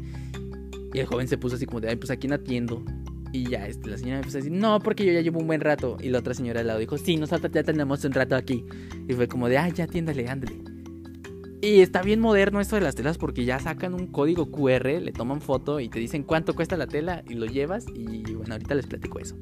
Y 0.93 0.99
el 0.99 1.07
joven 1.07 1.26
se 1.26 1.38
puso 1.38 1.57
así 1.57 1.64
como 1.64 1.81
de, 1.81 1.88
ay, 1.88 1.97
pues 1.97 2.11
aquí 2.11 2.29
no 2.29 2.35
atiendo. 2.35 2.85
Y 3.33 3.49
ya 3.49 3.67
este, 3.67 3.88
la 3.88 3.97
señora 3.97 4.17
me 4.17 4.21
empezó 4.21 4.38
a 4.38 4.41
decir, 4.41 4.52
no, 4.52 4.79
porque 4.81 5.07
yo 5.07 5.12
ya 5.12 5.23
llevo 5.23 5.41
un 5.41 5.47
buen 5.47 5.62
rato. 5.62 5.97
Y 6.00 6.11
la 6.11 6.19
otra 6.19 6.35
señora 6.35 6.61
al 6.61 6.67
lado 6.67 6.81
dijo, 6.81 6.99
sí, 6.99 7.17
nosotros 7.17 7.50
ya 7.52 7.62
tenemos 7.62 8.05
un 8.05 8.12
rato 8.12 8.37
aquí. 8.37 8.64
Y 9.09 9.14
fue 9.14 9.26
como 9.26 9.49
de, 9.49 9.57
ay, 9.57 9.73
ya 9.75 9.85
atiéndale, 9.85 10.29
ándale. 10.29 10.72
Y 11.64 11.81
está 11.81 12.02
bien 12.02 12.19
moderno 12.19 12.61
esto 12.61 12.75
de 12.75 12.83
las 12.83 12.97
telas 12.97 13.19
porque 13.19 13.45
ya 13.45 13.61
sacan 13.61 13.95
un 13.95 14.09
código 14.09 14.50
QR, 14.50 15.00
le 15.00 15.12
toman 15.12 15.40
foto 15.40 15.78
y 15.78 15.88
te 15.88 16.00
dicen 16.00 16.25
cuánto 16.25 16.57
cuesta 16.57 16.76
la 16.76 16.88
tela 16.88 17.23
y 17.28 17.35
lo 17.35 17.47
llevas. 17.47 17.87
Y 17.95 18.35
bueno, 18.35 18.54
ahorita 18.54 18.75
les 18.75 18.88
platico 18.88 19.21
eso. 19.21 19.37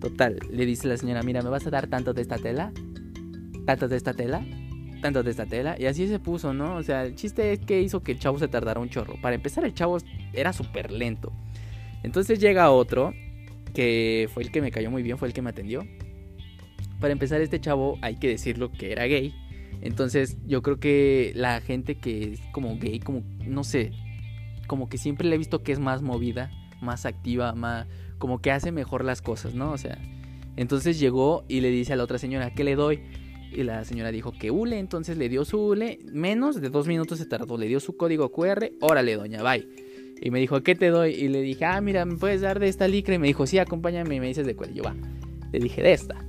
Total, 0.00 0.38
le 0.50 0.64
dice 0.64 0.88
la 0.88 0.96
señora, 0.96 1.22
mira, 1.22 1.42
¿me 1.42 1.50
vas 1.50 1.66
a 1.66 1.70
dar 1.70 1.86
tanto 1.86 2.14
de 2.14 2.22
esta 2.22 2.38
tela? 2.38 2.72
¿Tanto 3.66 3.88
de 3.88 3.96
esta 3.98 4.14
tela? 4.14 4.42
¿Tanto 5.02 5.22
de 5.22 5.30
esta 5.30 5.44
tela? 5.44 5.76
Y 5.78 5.84
así 5.84 6.08
se 6.08 6.18
puso, 6.18 6.54
¿no? 6.54 6.76
O 6.76 6.82
sea, 6.82 7.04
el 7.04 7.14
chiste 7.14 7.52
es 7.52 7.58
que 7.58 7.82
hizo 7.82 8.02
que 8.02 8.12
el 8.12 8.18
chavo 8.18 8.38
se 8.38 8.48
tardara 8.48 8.80
un 8.80 8.88
chorro. 8.88 9.20
Para 9.20 9.34
empezar, 9.34 9.66
el 9.66 9.74
chavo 9.74 9.98
era 10.32 10.54
súper 10.54 10.92
lento. 10.92 11.30
Entonces 12.02 12.38
llega 12.38 12.70
otro, 12.70 13.12
que 13.74 14.30
fue 14.32 14.44
el 14.44 14.50
que 14.50 14.62
me 14.62 14.70
cayó 14.70 14.90
muy 14.90 15.02
bien, 15.02 15.18
fue 15.18 15.28
el 15.28 15.34
que 15.34 15.42
me 15.42 15.50
atendió. 15.50 15.86
Para 17.00 17.12
empezar, 17.12 17.42
este 17.42 17.60
chavo, 17.60 17.98
hay 18.00 18.16
que 18.16 18.28
decirlo 18.28 18.72
que 18.72 18.92
era 18.92 19.04
gay. 19.04 19.34
Entonces 19.84 20.38
yo 20.46 20.62
creo 20.62 20.80
que 20.80 21.32
la 21.36 21.60
gente 21.60 21.96
que 21.96 22.32
es 22.32 22.40
como 22.52 22.78
gay, 22.78 23.00
como, 23.00 23.22
no 23.46 23.64
sé, 23.64 23.92
como 24.66 24.88
que 24.88 24.96
siempre 24.96 25.28
le 25.28 25.34
he 25.34 25.38
visto 25.38 25.62
que 25.62 25.72
es 25.72 25.78
más 25.78 26.00
movida, 26.00 26.50
más 26.80 27.04
activa, 27.04 27.52
más, 27.54 27.86
como 28.18 28.40
que 28.40 28.50
hace 28.50 28.72
mejor 28.72 29.04
las 29.04 29.20
cosas, 29.20 29.54
¿no? 29.54 29.70
O 29.72 29.78
sea, 29.78 29.98
entonces 30.56 30.98
llegó 30.98 31.44
y 31.48 31.60
le 31.60 31.68
dice 31.68 31.92
a 31.92 31.96
la 31.96 32.04
otra 32.04 32.16
señora, 32.16 32.54
¿qué 32.54 32.64
le 32.64 32.76
doy? 32.76 33.02
Y 33.52 33.62
la 33.62 33.84
señora 33.84 34.10
dijo 34.10 34.32
que 34.32 34.50
hule, 34.50 34.78
entonces 34.78 35.18
le 35.18 35.28
dio 35.28 35.44
su 35.44 35.60
hule, 35.60 35.98
menos 36.10 36.62
de 36.62 36.70
dos 36.70 36.88
minutos 36.88 37.18
se 37.18 37.26
tardó, 37.26 37.58
le 37.58 37.68
dio 37.68 37.78
su 37.78 37.94
código 37.98 38.32
QR, 38.32 38.70
órale 38.80 39.16
doña, 39.16 39.42
bye. 39.42 39.68
Y 40.22 40.30
me 40.30 40.38
dijo, 40.38 40.62
¿qué 40.62 40.74
te 40.74 40.88
doy? 40.88 41.12
Y 41.12 41.28
le 41.28 41.42
dije, 41.42 41.66
ah, 41.66 41.82
mira, 41.82 42.06
¿me 42.06 42.16
puedes 42.16 42.40
dar 42.40 42.58
de 42.58 42.68
esta 42.68 42.88
licra? 42.88 43.16
Y 43.16 43.18
me 43.18 43.26
dijo, 43.26 43.46
sí, 43.46 43.58
acompáñame 43.58 44.14
y 44.14 44.20
me 44.20 44.28
dices 44.28 44.46
de 44.46 44.56
cuál. 44.56 44.70
Y 44.70 44.76
yo, 44.76 44.82
va. 44.82 44.96
Le 45.52 45.58
dije, 45.58 45.82
de 45.82 45.92
esta. 45.92 46.24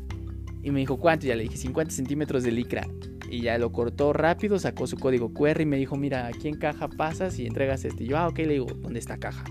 Y 0.62 0.72
me 0.72 0.82
dijo, 0.82 0.98
¿cuánto? 0.98 1.26
Y 1.26 1.30
ya 1.30 1.36
le 1.36 1.44
dije, 1.44 1.56
50 1.56 1.94
centímetros 1.94 2.44
de 2.44 2.52
licra. 2.52 2.86
Y 3.30 3.42
ya 3.42 3.58
lo 3.58 3.72
cortó 3.72 4.14
rápido, 4.14 4.60
sacó 4.60 4.88
su 4.88 4.98
código 4.98 5.34
QR 5.34 5.62
y 5.62 5.66
me 5.66 5.78
dijo, 5.78 5.96
mira, 5.96 6.28
aquí 6.28 6.48
en 6.48 6.58
caja 6.58 6.88
pasas 6.88 7.40
y 7.40 7.48
entregas 7.48 7.84
este. 7.86 8.04
Y 8.04 8.08
yo, 8.08 8.18
ah, 8.18 8.28
ok, 8.28 8.38
le 8.40 8.54
digo, 8.54 8.68
¿dónde 8.68 9.00
está 9.00 9.18
caja? 9.18 9.44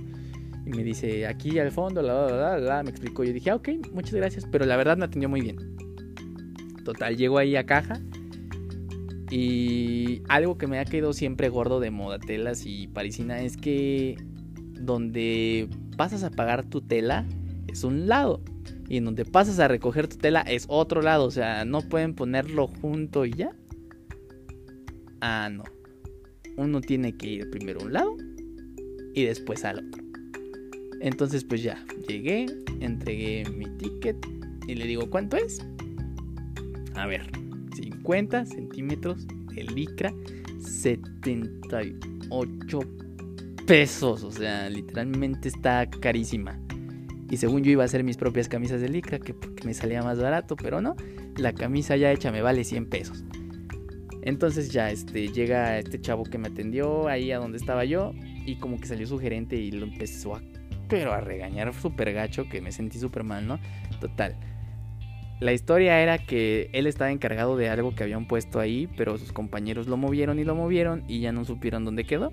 Y 0.66 0.70
me 0.70 0.82
dice, 0.82 1.26
aquí 1.26 1.58
al 1.58 1.70
fondo, 1.70 2.00
la, 2.00 2.26
la, 2.26 2.36
la, 2.36 2.58
la, 2.58 2.82
me 2.82 2.90
explicó. 2.90 3.24
Yo 3.24 3.32
dije, 3.32 3.50
ah, 3.50 3.56
ok, 3.56 3.68
muchas 3.92 4.14
gracias. 4.14 4.46
Pero 4.50 4.64
la 4.64 4.76
verdad 4.76 4.96
me 4.96 5.04
atendió 5.04 5.28
muy 5.28 5.40
bien. 5.40 5.56
Total, 6.84 7.16
llego 7.16 7.38
ahí 7.38 7.56
a 7.56 7.66
caja. 7.66 8.00
Y 9.30 10.22
algo 10.28 10.56
que 10.56 10.66
me 10.66 10.78
ha 10.78 10.84
quedado 10.84 11.12
siempre 11.12 11.48
gordo 11.48 11.80
de 11.80 11.90
modatelas 11.90 12.66
y 12.66 12.86
parisina 12.86 13.40
es 13.40 13.56
que 13.56 14.16
donde 14.78 15.68
pasas 15.96 16.22
a 16.24 16.30
pagar 16.30 16.64
tu 16.64 16.80
tela 16.80 17.26
es 17.66 17.84
un 17.84 18.06
lado. 18.06 18.40
Y 18.88 18.98
en 18.98 19.06
donde 19.06 19.24
pasas 19.24 19.58
a 19.58 19.68
recoger 19.68 20.08
tu 20.08 20.16
tela 20.16 20.42
es 20.42 20.66
otro 20.68 21.02
lado. 21.02 21.24
O 21.24 21.30
sea, 21.30 21.64
no 21.64 21.80
pueden 21.82 22.14
ponerlo 22.14 22.68
junto 22.68 23.24
y 23.24 23.32
ya. 23.32 23.52
Ah, 25.26 25.48
no. 25.48 25.64
Uno 26.58 26.82
tiene 26.82 27.16
que 27.16 27.26
ir 27.26 27.48
primero 27.48 27.80
a 27.80 27.84
un 27.84 27.94
lado 27.94 28.14
y 29.14 29.24
después 29.24 29.64
al 29.64 29.78
otro. 29.78 30.04
Entonces 31.00 31.44
pues 31.44 31.62
ya, 31.62 31.82
llegué, 32.06 32.44
entregué 32.80 33.48
mi 33.48 33.64
ticket 33.78 34.18
y 34.68 34.74
le 34.74 34.86
digo, 34.86 35.08
¿cuánto 35.08 35.38
es? 35.38 35.64
A 36.94 37.06
ver, 37.06 37.22
50 37.74 38.44
centímetros 38.44 39.26
de 39.54 39.64
licra, 39.64 40.12
78 40.58 42.80
pesos. 43.66 44.24
O 44.24 44.30
sea, 44.30 44.68
literalmente 44.68 45.48
está 45.48 45.88
carísima. 45.88 46.60
Y 47.30 47.38
según 47.38 47.64
yo 47.64 47.70
iba 47.70 47.82
a 47.82 47.86
hacer 47.86 48.04
mis 48.04 48.18
propias 48.18 48.50
camisas 48.50 48.82
de 48.82 48.90
licra, 48.90 49.20
que 49.20 49.32
porque 49.32 49.64
me 49.64 49.72
salía 49.72 50.02
más 50.02 50.20
barato, 50.20 50.54
pero 50.54 50.82
no. 50.82 50.96
La 51.38 51.54
camisa 51.54 51.96
ya 51.96 52.12
hecha 52.12 52.30
me 52.30 52.42
vale 52.42 52.62
100 52.62 52.90
pesos. 52.90 53.24
Entonces 54.24 54.72
ya 54.72 54.90
este, 54.90 55.28
llega 55.28 55.78
este 55.78 56.00
chavo 56.00 56.24
que 56.24 56.38
me 56.38 56.48
atendió 56.48 57.08
ahí 57.08 57.30
a 57.30 57.38
donde 57.38 57.58
estaba 57.58 57.84
yo. 57.84 58.12
Y 58.46 58.56
como 58.56 58.80
que 58.80 58.86
salió 58.86 59.06
su 59.06 59.18
gerente 59.18 59.56
y 59.56 59.70
lo 59.70 59.84
empezó 59.84 60.34
a, 60.34 60.42
pero 60.88 61.12
a 61.12 61.20
regañar 61.20 61.72
súper 61.74 62.12
gacho, 62.14 62.48
que 62.48 62.62
me 62.62 62.72
sentí 62.72 62.98
súper 62.98 63.22
mal, 63.22 63.46
¿no? 63.46 63.60
Total. 64.00 64.36
La 65.40 65.52
historia 65.52 66.00
era 66.00 66.18
que 66.18 66.70
él 66.72 66.86
estaba 66.86 67.10
encargado 67.10 67.56
de 67.58 67.68
algo 67.68 67.94
que 67.94 68.02
habían 68.02 68.26
puesto 68.26 68.60
ahí, 68.60 68.88
pero 68.96 69.18
sus 69.18 69.32
compañeros 69.32 69.88
lo 69.88 69.98
movieron 69.98 70.38
y 70.38 70.44
lo 70.44 70.54
movieron 70.54 71.04
y 71.06 71.20
ya 71.20 71.32
no 71.32 71.44
supieron 71.44 71.84
dónde 71.84 72.04
quedó. 72.04 72.32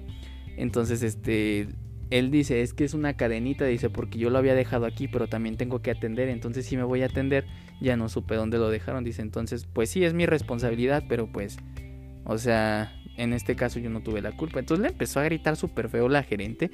Entonces, 0.56 1.04
este, 1.04 1.68
él 2.10 2.32
dice, 2.32 2.62
es 2.62 2.74
que 2.74 2.86
es 2.86 2.94
una 2.94 3.16
cadenita, 3.16 3.66
dice, 3.66 3.90
porque 3.90 4.18
yo 4.18 4.30
lo 4.30 4.38
había 4.38 4.54
dejado 4.54 4.86
aquí, 4.86 5.10
pero 5.10 5.28
también 5.28 5.58
tengo 5.58 5.82
que 5.82 5.92
atender, 5.92 6.30
entonces 6.30 6.66
si 6.66 6.78
me 6.78 6.84
voy 6.84 7.02
a 7.02 7.08
atender, 7.08 7.46
ya 7.82 7.98
no 7.98 8.10
supe 8.10 8.36
dónde 8.36 8.60
lo 8.60 8.70
dejaron, 8.70 9.04
dice, 9.04 9.22
entonces, 9.22 9.66
pues 9.66 9.90
sí, 9.90 10.04
es 10.04 10.14
mi 10.14 10.26
responsabilidad, 10.26 11.04
pero 11.10 11.28
pues, 11.28 11.58
o 12.32 12.38
sea, 12.38 12.96
en 13.18 13.34
este 13.34 13.56
caso 13.56 13.80
yo 13.80 13.90
no 13.90 14.02
tuve 14.02 14.22
la 14.22 14.32
culpa. 14.32 14.60
Entonces 14.60 14.82
le 14.82 14.90
empezó 14.90 15.20
a 15.20 15.24
gritar 15.24 15.58
súper 15.58 15.90
feo 15.90 16.08
la 16.08 16.24
gerente 16.24 16.72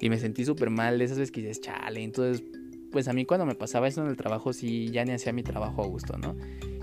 y 0.00 0.10
me 0.10 0.18
sentí 0.18 0.44
súper 0.44 0.70
mal 0.70 0.98
de 0.98 1.04
esas 1.04 1.18
veces 1.18 1.32
que 1.32 1.40
dices, 1.40 1.60
chale, 1.60 2.02
entonces, 2.02 2.44
pues 2.92 3.08
a 3.08 3.12
mí 3.12 3.24
cuando 3.24 3.46
me 3.46 3.54
pasaba 3.54 3.88
eso 3.88 4.02
en 4.02 4.08
el 4.08 4.16
trabajo, 4.16 4.52
sí, 4.52 4.90
ya 4.90 5.04
ni 5.04 5.12
hacía 5.12 5.32
mi 5.32 5.42
trabajo 5.42 5.82
a 5.82 5.86
gusto, 5.86 6.16
¿no? 6.18 6.36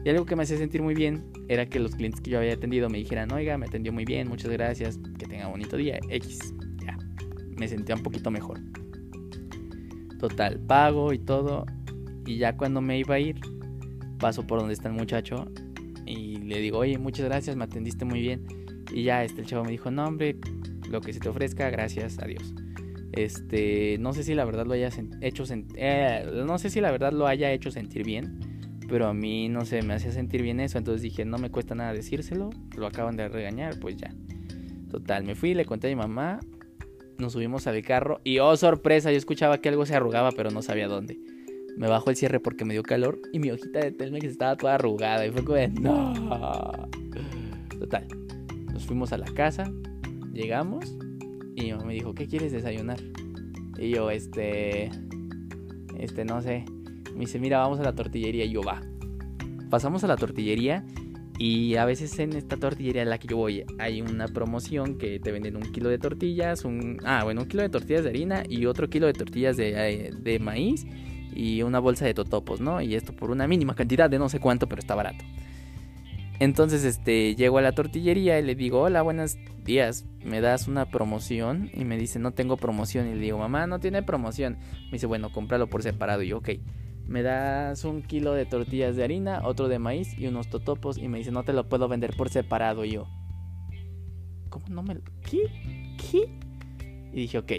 Y 0.04 0.10
algo 0.10 0.26
que 0.26 0.36
me 0.36 0.44
hacía 0.44 0.58
sentir 0.58 0.82
muy 0.82 0.96
bien 0.96 1.24
era 1.48 1.68
que 1.68 1.80
los 1.80 1.96
clientes 1.96 2.22
que 2.22 2.32
yo 2.32 2.40
había 2.40 2.54
atendido 2.54 2.90
me 2.90 2.98
dijeran, 2.98 3.32
oiga, 3.32 3.58
me 3.58 3.68
atendió 3.68 3.94
muy 3.94 4.06
bien, 4.06 4.28
muchas 4.28 4.52
gracias, 4.52 5.00
que 5.18 5.26
tenga 5.26 5.48
bonito 5.48 5.78
día, 5.78 6.00
X. 6.10 6.54
Ya, 6.86 6.98
me 7.58 7.68
sentía 7.68 7.96
un 7.96 8.04
poquito 8.04 8.30
mejor. 8.32 8.60
Total, 10.20 10.60
pago 10.60 11.14
y 11.14 11.20
todo. 11.20 11.66
Y 12.26 12.38
ya 12.38 12.58
cuando 12.58 12.82
me 12.82 13.00
iba 13.00 13.16
a 13.16 13.20
ir, 13.20 13.40
paso 14.20 14.46
por 14.46 14.60
donde 14.60 14.74
está 14.74 14.90
el 14.90 14.96
muchacho 14.96 15.48
y 16.06 16.38
le 16.38 16.60
digo, 16.60 16.80
oye, 16.80 16.98
muchas 16.98 17.26
gracias, 17.26 17.56
me 17.56 17.64
atendiste 17.64 18.06
muy 18.06 18.22
bien. 18.22 18.46
Y 18.94 19.04
ya 19.04 19.24
este, 19.24 19.42
el 19.42 19.48
chavo 19.48 19.64
me 19.64 19.72
dijo, 19.72 19.92
no, 19.92 20.06
hombre, 20.06 20.38
lo 20.90 21.02
que 21.02 21.14
se 21.14 21.20
te 21.20 21.30
ofrezca, 21.30 21.70
gracias, 21.70 22.20
adiós. 22.20 22.54
Este, 23.12 23.98
no 24.00 24.14
sé 24.14 24.24
si 24.24 24.34
la 24.36 24.46
verdad 24.46 24.66
lo 24.66 24.74
haya 24.74 24.90
hecho, 25.22 25.44
eh, 25.76 26.44
no 26.46 26.58
sé 26.58 26.70
si 26.70 26.82
la 26.82 26.92
verdad 26.92 27.14
lo 27.14 27.28
haya 27.28 27.52
hecho 27.52 27.72
sentir 27.72 28.04
bien 28.04 28.40
pero 28.88 29.08
a 29.08 29.14
mí, 29.14 29.50
no 29.50 29.66
sé, 29.66 29.82
me 29.82 29.94
hacía 29.94 30.12
sentir 30.12 30.42
bien 30.42 30.60
eso. 30.60 30.78
Entonces 30.78 31.02
dije, 31.02 31.26
no 31.26 31.38
me 31.38 31.50
cuesta 31.50 31.76
nada 31.76 31.94
decírselo. 31.94 32.50
Lo 32.78 32.88
acaban 32.88 33.16
de 33.16 33.28
regañar, 33.28 33.80
pues 33.80 33.98
ya. 33.98 34.14
Total, 34.90 35.24
me 35.24 35.36
fui, 35.36 35.54
le 35.54 35.66
conté 35.66 35.88
a 35.88 35.90
mi 35.90 35.96
mamá. 35.96 36.40
Nos 37.18 37.34
subimos 37.34 37.68
al 37.68 37.82
carro. 37.82 38.20
Y 38.24 38.40
oh, 38.40 38.56
sorpresa, 38.58 39.12
yo 39.12 39.18
escuchaba 39.18 39.60
que 39.60 39.70
algo 39.70 39.86
se 39.86 39.96
arrugaba, 39.96 40.32
pero 40.32 40.52
no 40.52 40.62
sabía 40.62 40.88
dónde. 40.88 41.18
Me 41.78 41.88
bajó 41.88 42.10
el 42.10 42.16
cierre 42.16 42.40
porque 42.40 42.64
me 42.64 42.74
dio 42.74 42.84
calor 42.84 43.20
y 43.34 43.40
mi 43.40 43.52
hojita 43.52 43.80
de 43.80 43.92
Telmex 43.92 44.26
estaba 44.26 44.56
toda 44.56 44.76
arrugada 44.76 45.26
y 45.26 45.32
fue 45.32 45.44
como 45.44 45.58
de 45.58 45.68
no. 45.68 46.14
Total. 47.80 48.08
Nos 48.72 48.86
fuimos 48.86 49.12
a 49.12 49.18
la 49.18 49.26
casa, 49.26 49.72
llegamos 50.32 50.96
y 51.56 51.74
mi 51.74 51.86
me 51.86 51.94
dijo, 51.94 52.14
"¿Qué 52.14 52.28
quieres 52.28 52.52
desayunar?" 52.52 53.00
Y 53.78 53.90
yo, 53.90 54.10
este 54.10 54.90
este 55.98 56.24
no 56.26 56.42
sé. 56.42 56.66
Me 57.14 57.22
dice, 57.22 57.40
"Mira, 57.40 57.60
vamos 57.60 57.80
a 57.80 57.84
la 57.84 57.94
tortillería." 57.94 58.46
Y 58.46 58.52
yo, 58.52 58.62
"Va." 58.62 58.82
Pasamos 59.70 60.04
a 60.04 60.08
la 60.08 60.16
tortillería 60.16 60.86
y 61.38 61.76
a 61.76 61.84
veces 61.84 62.18
en 62.20 62.34
esta 62.34 62.56
tortillería 62.56 63.02
a 63.02 63.06
la 63.06 63.18
que 63.18 63.28
yo 63.28 63.36
voy 63.36 63.66
hay 63.78 64.02
una 64.02 64.28
promoción 64.28 64.98
que 64.98 65.20
te 65.20 65.34
venden 65.34 65.58
un 65.58 65.64
kilo 65.64 65.90
de 65.90 65.98
tortillas, 65.98 66.64
un 66.64 67.00
ah, 67.04 67.24
bueno, 67.26 67.42
un 67.42 67.48
kilo 67.48 67.64
de 67.64 67.70
tortillas 67.70 68.04
de 68.04 68.10
harina 68.10 68.44
y 68.48 68.66
otro 68.66 68.90
kilo 68.90 69.08
de 69.08 69.14
tortillas 69.14 69.58
de, 69.58 69.74
eh, 69.76 70.12
de 70.18 70.40
maíz 70.40 70.86
y 71.36 71.62
una 71.62 71.80
bolsa 71.80 72.06
de 72.06 72.14
totopos, 72.14 72.62
¿no? 72.62 72.82
Y 72.82 72.96
esto 72.96 73.14
por 73.14 73.30
una 73.30 73.48
mínima 73.48 73.76
cantidad 73.76 74.10
de 74.10 74.18
no 74.18 74.30
sé 74.30 74.40
cuánto, 74.40 74.68
pero 74.68 74.80
está 74.80 74.96
barato. 74.96 75.24
Entonces, 76.40 76.84
este, 76.84 77.36
llego 77.36 77.60
a 77.60 77.62
la 77.62 77.72
tortillería 77.72 78.40
y 78.40 78.44
le 78.44 78.56
digo, 78.56 78.82
hola, 78.82 79.02
buenos 79.02 79.38
días, 79.64 80.06
¿me 80.24 80.42
das 80.42 80.68
una 80.68 80.86
promoción? 80.86 81.70
Y 81.74 81.86
me 81.86 81.98
dice, 81.98 82.20
no 82.20 82.32
tengo 82.32 82.58
promoción. 82.58 83.08
Y 83.08 83.16
le 83.16 83.22
digo, 83.22 83.38
mamá, 83.38 83.68
no 83.68 83.80
tiene 83.80 84.04
promoción. 84.04 84.58
Me 84.86 84.94
dice, 84.94 85.06
bueno, 85.06 85.32
cómpralo 85.32 85.68
por 85.68 85.82
separado. 85.82 86.24
Y 86.24 86.30
yo, 86.30 86.40
ok, 86.40 86.50
me 87.08 87.22
das 87.22 87.86
un 87.86 88.02
kilo 88.02 88.34
de 88.34 88.46
tortillas 88.46 88.96
de 88.96 89.04
harina, 89.04 89.42
otro 89.46 89.70
de 89.70 89.80
maíz 89.80 90.18
y 90.18 90.28
unos 90.28 90.50
totopos. 90.50 90.98
Y 90.98 91.08
me 91.08 91.20
dice, 91.20 91.32
no 91.32 91.44
te 91.44 91.54
lo 91.54 91.70
puedo 91.70 91.88
vender 91.88 92.16
por 92.18 92.30
separado. 92.30 92.84
Yo, 92.84 93.08
¿cómo 94.50 94.66
no 94.70 94.84
me 94.84 94.96
lo... 94.96 95.02
¿Qué? 95.30 95.96
¿Qué? 95.98 96.38
Y 97.14 97.22
dije, 97.22 97.38
ok, 97.38 97.52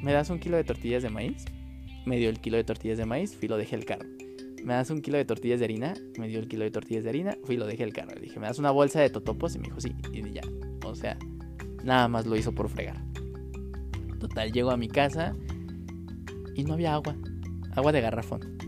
¿me 0.00 0.12
das 0.12 0.30
un 0.30 0.38
kilo 0.38 0.56
de 0.56 0.64
tortillas 0.64 1.02
de 1.02 1.10
maíz? 1.10 1.44
Me 2.06 2.18
dio 2.18 2.30
el 2.30 2.40
kilo 2.40 2.56
de 2.56 2.64
tortillas 2.64 2.98
de 2.98 3.06
maíz, 3.06 3.36
fui 3.36 3.46
y 3.46 3.48
lo 3.48 3.56
dejé 3.56 3.76
el 3.76 3.84
carro. 3.84 4.06
Me 4.64 4.74
das 4.74 4.90
un 4.90 5.00
kilo 5.00 5.16
de 5.16 5.24
tortillas 5.24 5.58
de 5.58 5.64
harina, 5.64 5.94
me 6.18 6.28
dio 6.28 6.38
el 6.38 6.48
kilo 6.48 6.64
de 6.64 6.70
tortillas 6.70 7.04
de 7.04 7.10
harina, 7.10 7.36
fui 7.44 7.54
y 7.54 7.58
lo 7.58 7.66
dejé 7.66 7.84
el 7.84 7.92
carro. 7.92 8.14
Le 8.14 8.20
dije, 8.20 8.38
¿me 8.38 8.46
das 8.46 8.58
una 8.58 8.70
bolsa 8.70 9.00
de 9.00 9.10
totopos? 9.10 9.54
Y 9.54 9.58
me 9.58 9.64
dijo, 9.64 9.80
sí, 9.80 9.94
y 10.12 10.32
ya. 10.32 10.42
O 10.84 10.94
sea, 10.94 11.16
nada 11.82 12.08
más 12.08 12.26
lo 12.26 12.36
hizo 12.36 12.52
por 12.52 12.68
fregar. 12.68 13.02
Total, 14.18 14.52
llego 14.52 14.70
a 14.70 14.76
mi 14.76 14.88
casa 14.88 15.34
y 16.54 16.64
no 16.64 16.74
había 16.74 16.94
agua, 16.94 17.16
agua 17.74 17.92
de 17.92 18.00
garrafón. 18.02 18.58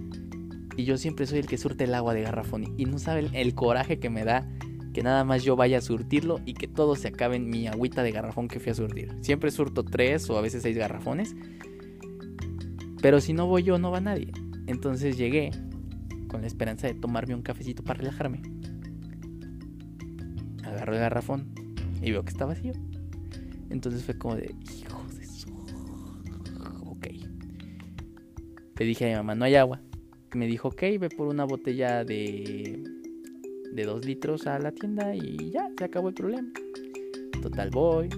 Y 0.76 0.84
yo 0.84 0.96
siempre 0.96 1.26
soy 1.26 1.40
el 1.40 1.46
que 1.46 1.58
surte 1.58 1.84
el 1.84 1.94
agua 1.94 2.14
de 2.14 2.22
garrafón. 2.22 2.74
Y 2.78 2.86
no 2.86 2.98
sabe 2.98 3.28
el, 3.32 3.54
coraje 3.54 3.98
que 3.98 4.08
me 4.08 4.24
da 4.24 4.48
que 4.94 5.02
nada 5.02 5.24
más 5.24 5.42
yo 5.42 5.56
vaya 5.56 5.78
a 5.78 5.80
surtirlo 5.80 6.40
y 6.46 6.54
que 6.54 6.68
todo 6.68 6.96
se 6.96 7.08
acabe 7.08 7.36
en 7.36 7.48
mi 7.48 7.66
agüita 7.66 8.02
de 8.02 8.12
garrafón 8.12 8.48
que 8.48 8.60
fui 8.60 8.72
a 8.72 8.74
surtir. 8.74 9.14
Siempre 9.20 9.50
surto 9.50 9.84
tres 9.84 10.28
o 10.30 10.38
a 10.38 10.40
veces 10.40 10.62
seis 10.62 10.76
garrafones 10.76 11.34
pero 13.02 13.20
si 13.20 13.32
no 13.32 13.46
voy 13.46 13.64
yo, 13.64 13.78
no 13.78 13.90
va 13.90 14.00
nadie. 14.00 14.32
Entonces 14.68 15.18
llegué 15.18 15.50
con 16.28 16.40
la 16.40 16.46
esperanza 16.46 16.86
de 16.86 16.94
tomarme 16.94 17.34
un 17.34 17.42
cafecito 17.42 17.82
para 17.82 17.98
relajarme. 17.98 18.40
Agarro 20.64 20.94
el 20.94 21.00
garrafón 21.00 21.52
y 22.00 22.12
veo 22.12 22.22
que 22.22 22.30
está 22.30 22.46
vacío. 22.46 22.72
Entonces 23.70 24.04
fue 24.04 24.16
como 24.16 24.36
de, 24.36 24.54
hijo 24.78 25.04
de 25.18 25.26
su... 25.26 25.50
Ok. 26.86 27.08
Le 28.78 28.86
dije 28.86 29.06
a 29.06 29.08
mi 29.08 29.14
mamá, 29.16 29.34
no 29.34 29.44
hay 29.44 29.56
agua. 29.56 29.80
Me 30.34 30.46
dijo, 30.46 30.68
ok, 30.68 30.82
ve 31.00 31.08
por 31.14 31.26
una 31.26 31.44
botella 31.44 32.04
de... 32.04 32.84
De 33.72 33.84
dos 33.84 34.04
litros 34.04 34.46
a 34.46 34.58
la 34.58 34.70
tienda 34.70 35.14
y 35.14 35.50
ya, 35.50 35.66
se 35.76 35.84
acabó 35.84 36.08
el 36.08 36.14
problema. 36.14 36.48
Total 37.40 37.70
voy, 37.70 38.10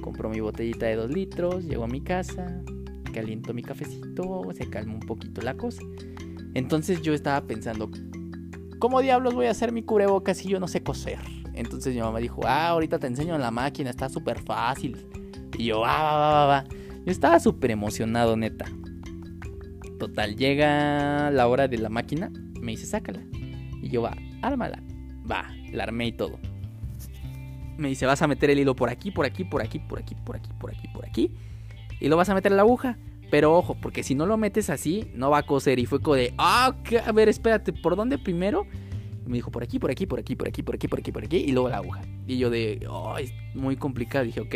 compro 0.00 0.30
mi 0.30 0.38
botellita 0.38 0.86
de 0.86 0.94
dos 0.94 1.10
litros, 1.10 1.64
llego 1.64 1.82
a 1.82 1.88
mi 1.88 2.00
casa, 2.00 2.62
caliento 3.18 3.52
mi 3.52 3.62
cafecito, 3.62 4.48
se 4.52 4.70
calma 4.70 4.94
un 4.94 5.00
poquito 5.00 5.42
la 5.42 5.56
cosa. 5.56 5.82
Entonces 6.54 7.02
yo 7.02 7.14
estaba 7.14 7.44
pensando, 7.48 7.90
¿cómo 8.78 9.00
diablos 9.00 9.34
voy 9.34 9.46
a 9.46 9.50
hacer 9.50 9.72
mi 9.72 9.82
cubrebocas 9.82 10.38
si 10.38 10.48
yo 10.48 10.60
no 10.60 10.68
sé 10.68 10.84
coser? 10.84 11.18
Entonces 11.52 11.96
mi 11.96 12.00
mamá 12.00 12.20
dijo, 12.20 12.42
ah, 12.46 12.68
ahorita 12.68 13.00
te 13.00 13.08
enseño 13.08 13.34
en 13.34 13.40
la 13.40 13.50
máquina, 13.50 13.90
está 13.90 14.08
súper 14.08 14.38
fácil. 14.38 15.04
Y 15.58 15.64
yo, 15.64 15.84
ah, 15.84 16.02
va, 16.04 16.12
va, 16.12 16.30
va, 16.30 16.46
va. 16.46 16.64
Yo 17.04 17.10
estaba 17.10 17.40
súper 17.40 17.72
emocionado, 17.72 18.36
neta. 18.36 18.66
Total, 19.98 20.36
llega 20.36 21.32
la 21.32 21.48
hora 21.48 21.66
de 21.66 21.78
la 21.78 21.88
máquina, 21.88 22.30
me 22.60 22.70
dice, 22.70 22.86
sácala. 22.86 23.20
Y 23.82 23.88
yo, 23.88 24.02
va, 24.02 24.16
ármala. 24.42 24.80
Va, 25.28 25.50
la 25.72 25.82
armé 25.82 26.06
y 26.06 26.12
todo. 26.12 26.38
Me 27.76 27.88
dice, 27.88 28.06
vas 28.06 28.22
a 28.22 28.28
meter 28.28 28.50
el 28.50 28.60
hilo 28.60 28.76
por 28.76 28.90
aquí, 28.90 29.10
por 29.10 29.26
aquí, 29.26 29.42
por 29.42 29.60
aquí, 29.60 29.80
por 29.80 29.98
aquí, 29.98 30.14
por 30.14 30.36
aquí, 30.36 30.50
por 30.56 30.70
aquí, 30.70 30.88
por 30.88 31.04
aquí 31.04 31.32
y 32.00 32.08
lo 32.08 32.16
vas 32.16 32.28
a 32.28 32.34
meter 32.34 32.52
en 32.52 32.56
la 32.56 32.62
aguja. 32.62 32.98
Pero 33.30 33.56
ojo, 33.56 33.76
porque 33.80 34.02
si 34.02 34.14
no 34.14 34.26
lo 34.26 34.36
metes 34.36 34.70
así, 34.70 35.10
no 35.14 35.30
va 35.30 35.38
a 35.38 35.42
coser. 35.42 35.78
Y 35.78 35.86
fue 35.86 36.00
como 36.00 36.16
de, 36.16 36.34
ah, 36.38 36.74
a 37.04 37.12
ver, 37.12 37.28
espérate, 37.28 37.72
¿por 37.72 37.96
dónde 37.96 38.18
primero? 38.18 38.66
me 39.28 39.36
dijo, 39.36 39.50
por 39.50 39.62
aquí, 39.62 39.78
por 39.78 39.90
aquí, 39.90 40.06
por 40.06 40.18
aquí, 40.18 40.34
por 40.34 40.48
aquí, 40.48 40.62
por 40.62 40.74
aquí, 40.74 40.88
por 40.88 40.98
aquí, 40.98 41.12
por 41.12 41.24
aquí. 41.24 41.36
Y 41.36 41.52
luego 41.52 41.68
la 41.68 41.76
aguja. 41.76 42.02
Y 42.26 42.38
yo 42.38 42.50
de, 42.50 42.86
oh, 42.88 43.16
es 43.18 43.32
muy 43.54 43.76
complicado. 43.76 44.24
dije, 44.24 44.40
ok. 44.40 44.54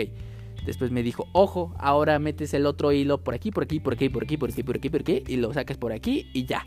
Después 0.64 0.90
me 0.90 1.02
dijo, 1.02 1.26
ojo, 1.32 1.74
ahora 1.78 2.18
metes 2.18 2.54
el 2.54 2.66
otro 2.66 2.92
hilo 2.92 3.22
por 3.22 3.34
aquí, 3.34 3.50
por 3.50 3.64
aquí, 3.64 3.80
por 3.80 3.94
aquí, 3.94 4.08
por 4.08 4.22
aquí, 4.22 4.36
por 4.36 4.50
aquí, 4.50 4.62
por 4.62 4.76
aquí, 4.76 4.90
por 4.90 5.00
aquí. 5.00 5.22
Y 5.26 5.36
lo 5.36 5.52
sacas 5.52 5.76
por 5.76 5.92
aquí 5.92 6.30
y 6.32 6.46
ya. 6.46 6.66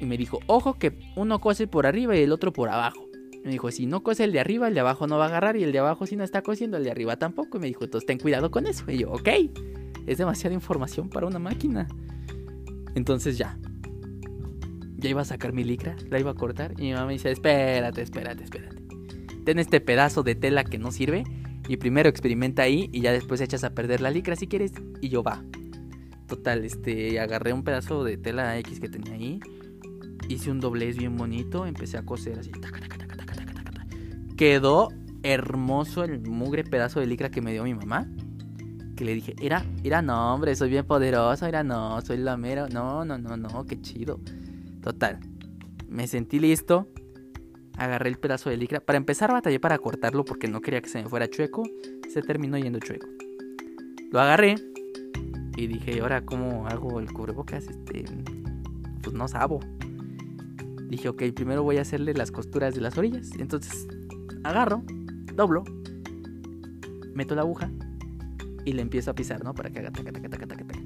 Y 0.00 0.04
me 0.04 0.16
dijo, 0.16 0.40
ojo, 0.46 0.74
que 0.74 0.98
uno 1.16 1.40
cose 1.40 1.66
por 1.66 1.86
arriba 1.86 2.16
y 2.16 2.22
el 2.22 2.32
otro 2.32 2.52
por 2.52 2.68
abajo. 2.68 3.03
Me 3.44 3.50
dijo, 3.50 3.70
si 3.70 3.84
no 3.84 4.02
cose 4.02 4.24
el 4.24 4.32
de 4.32 4.40
arriba, 4.40 4.68
el 4.68 4.74
de 4.74 4.80
abajo 4.80 5.06
no 5.06 5.18
va 5.18 5.26
a 5.26 5.28
agarrar. 5.28 5.56
Y 5.56 5.64
el 5.64 5.72
de 5.72 5.78
abajo, 5.78 6.06
si 6.06 6.16
no 6.16 6.24
está 6.24 6.40
cosiendo, 6.40 6.78
el 6.78 6.84
de 6.84 6.90
arriba 6.90 7.16
tampoco. 7.18 7.58
Y 7.58 7.60
me 7.60 7.66
dijo, 7.66 7.84
entonces 7.84 8.06
ten 8.06 8.18
cuidado 8.18 8.50
con 8.50 8.66
eso. 8.66 8.90
Y 8.90 8.98
yo, 8.98 9.12
ok, 9.12 9.28
es 10.06 10.18
demasiada 10.18 10.54
información 10.54 11.10
para 11.10 11.26
una 11.26 11.38
máquina. 11.38 11.86
Entonces 12.94 13.36
ya. 13.36 13.58
Ya 14.96 15.10
iba 15.10 15.20
a 15.20 15.26
sacar 15.26 15.52
mi 15.52 15.62
licra, 15.62 15.94
la 16.08 16.18
iba 16.18 16.30
a 16.30 16.34
cortar. 16.34 16.72
Y 16.78 16.84
mi 16.84 16.92
mamá 16.94 17.06
me 17.06 17.12
dice, 17.12 17.30
espérate, 17.30 18.00
espérate, 18.00 18.44
espérate. 18.44 18.82
Ten 19.44 19.58
este 19.58 19.82
pedazo 19.82 20.22
de 20.22 20.34
tela 20.34 20.64
que 20.64 20.78
no 20.78 20.90
sirve. 20.90 21.24
Y 21.68 21.76
primero 21.76 22.08
experimenta 22.08 22.62
ahí 22.62 22.88
y 22.92 23.02
ya 23.02 23.12
después 23.12 23.42
echas 23.42 23.62
a 23.64 23.74
perder 23.74 24.00
la 24.00 24.10
licra 24.10 24.36
si 24.36 24.46
quieres. 24.46 24.72
Y 25.02 25.10
yo 25.10 25.22
va. 25.22 25.44
Total, 26.28 26.64
este, 26.64 27.20
agarré 27.20 27.52
un 27.52 27.62
pedazo 27.62 28.04
de 28.04 28.16
tela 28.16 28.58
X 28.58 28.80
que 28.80 28.88
tenía 28.88 29.12
ahí. 29.12 29.40
Hice 30.30 30.50
un 30.50 30.60
doblez 30.60 30.96
bien 30.96 31.18
bonito. 31.18 31.66
Empecé 31.66 31.98
a 31.98 32.06
coser 32.06 32.38
así. 32.38 32.50
Quedó 34.36 34.88
hermoso 35.22 36.04
el 36.04 36.20
mugre 36.20 36.64
pedazo 36.64 37.00
de 37.00 37.06
licra 37.06 37.30
que 37.30 37.40
me 37.40 37.52
dio 37.52 37.64
mi 37.64 37.74
mamá. 37.74 38.06
Que 38.96 39.04
le 39.04 39.14
dije, 39.14 39.34
era, 39.40 39.64
era 39.82 40.02
no, 40.02 40.34
hombre, 40.34 40.54
soy 40.54 40.70
bien 40.70 40.86
poderoso, 40.86 41.46
era 41.46 41.64
no, 41.64 42.00
soy 42.02 42.18
la 42.18 42.36
mera. 42.36 42.68
No, 42.68 43.04
no, 43.04 43.18
no, 43.18 43.36
no, 43.36 43.64
qué 43.64 43.80
chido. 43.80 44.20
Total, 44.82 45.18
me 45.88 46.06
sentí 46.06 46.38
listo. 46.38 46.88
Agarré 47.76 48.10
el 48.10 48.18
pedazo 48.18 48.50
de 48.50 48.56
licra. 48.56 48.80
Para 48.80 48.98
empezar, 48.98 49.32
batallé 49.32 49.58
para 49.58 49.78
cortarlo 49.78 50.24
porque 50.24 50.46
no 50.46 50.60
quería 50.60 50.80
que 50.80 50.88
se 50.88 51.02
me 51.02 51.08
fuera 51.08 51.28
chueco. 51.28 51.64
Se 52.08 52.22
terminó 52.22 52.56
yendo 52.56 52.78
chueco. 52.78 53.08
Lo 54.12 54.20
agarré 54.20 54.56
y 55.56 55.66
dije, 55.66 56.00
ahora 56.00 56.24
cómo 56.24 56.68
hago 56.68 57.00
el 57.00 57.12
cubrebocas, 57.12 57.66
este, 57.66 58.04
pues 59.02 59.14
no 59.14 59.26
sabo. 59.26 59.60
Dije, 60.88 61.08
ok, 61.08 61.22
primero 61.34 61.62
voy 61.64 61.78
a 61.78 61.82
hacerle 61.82 62.14
las 62.14 62.30
costuras 62.30 62.74
de 62.74 62.80
las 62.80 62.96
orillas. 62.96 63.30
Entonces 63.38 63.88
agarro, 64.44 64.82
doblo, 65.34 65.64
meto 67.14 67.34
la 67.34 67.42
aguja 67.42 67.70
y 68.64 68.72
le 68.72 68.82
empiezo 68.82 69.10
a 69.10 69.14
pisar, 69.14 69.42
¿no? 69.44 69.54
Para 69.54 69.70
que 69.70 69.80
haga 69.80 69.90
taca, 69.90 70.12
taca, 70.12 70.28
taca, 70.28 70.46
taca, 70.46 70.64
taca. 70.64 70.80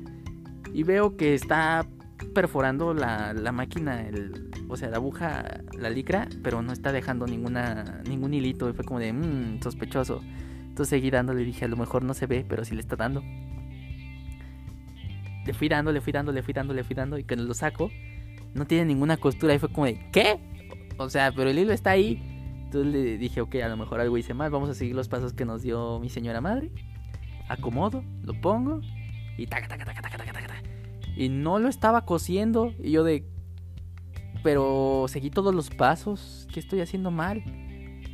Y 0.72 0.82
veo 0.82 1.16
que 1.16 1.34
está 1.34 1.86
perforando 2.34 2.94
la, 2.94 3.32
la 3.32 3.52
máquina, 3.52 4.06
el, 4.06 4.50
o 4.68 4.76
sea, 4.76 4.90
la 4.90 4.96
aguja, 4.96 5.62
la 5.78 5.90
licra, 5.90 6.28
pero 6.42 6.62
no 6.62 6.72
está 6.72 6.92
dejando 6.92 7.26
ninguna, 7.26 8.02
ningún 8.08 8.34
hilito. 8.34 8.68
Y 8.68 8.72
fue 8.72 8.84
como 8.84 9.00
de, 9.00 9.12
mmm, 9.12 9.60
sospechoso. 9.62 10.22
Entonces 10.68 10.90
seguí 10.90 11.10
dándole 11.10 11.42
y 11.42 11.44
dije, 11.44 11.64
a 11.64 11.68
lo 11.68 11.76
mejor 11.76 12.04
no 12.04 12.14
se 12.14 12.26
ve, 12.26 12.44
pero 12.48 12.64
sí 12.64 12.74
le 12.74 12.80
está 12.80 12.96
dando. 12.96 13.22
Le 15.46 15.54
fui 15.54 15.68
dando, 15.68 15.92
le 15.92 16.00
fui 16.00 16.12
dando, 16.12 16.32
le 16.32 16.42
fui 16.42 16.54
dando, 16.54 16.74
le 16.74 16.84
fui 16.84 16.94
dando. 16.94 17.18
Y 17.18 17.24
cuando 17.24 17.44
lo 17.44 17.54
saco, 17.54 17.90
no 18.54 18.66
tiene 18.66 18.84
ninguna 18.84 19.16
costura. 19.16 19.54
Y 19.54 19.58
fue 19.58 19.70
como 19.70 19.86
de, 19.86 19.98
¿qué? 20.12 20.38
O 20.98 21.08
sea, 21.08 21.32
pero 21.32 21.50
el 21.50 21.58
hilo 21.58 21.72
está 21.72 21.90
ahí. 21.90 22.27
Entonces 22.68 22.92
le 22.92 23.16
dije, 23.16 23.40
ok, 23.40 23.54
a 23.64 23.68
lo 23.68 23.78
mejor 23.78 23.98
algo 23.98 24.18
hice 24.18 24.34
mal, 24.34 24.50
vamos 24.50 24.68
a 24.68 24.74
seguir 24.74 24.94
los 24.94 25.08
pasos 25.08 25.32
que 25.32 25.46
nos 25.46 25.62
dio 25.62 25.98
mi 26.00 26.10
señora 26.10 26.42
madre. 26.42 26.70
Acomodo, 27.48 28.04
lo 28.22 28.38
pongo 28.42 28.82
y 29.38 29.46
taca, 29.46 29.66
taca, 29.68 29.86
taca, 29.86 30.02
taca, 30.02 30.18
taca, 30.18 30.32
taca. 30.34 30.62
Y 31.16 31.30
no 31.30 31.58
lo 31.58 31.68
estaba 31.70 32.04
cosiendo 32.04 32.74
y 32.78 32.90
yo 32.90 33.04
de... 33.04 33.24
Pero 34.42 35.06
seguí 35.08 35.30
todos 35.30 35.54
los 35.54 35.70
pasos, 35.70 36.46
¿qué 36.52 36.60
estoy 36.60 36.82
haciendo 36.82 37.10
mal? 37.10 37.42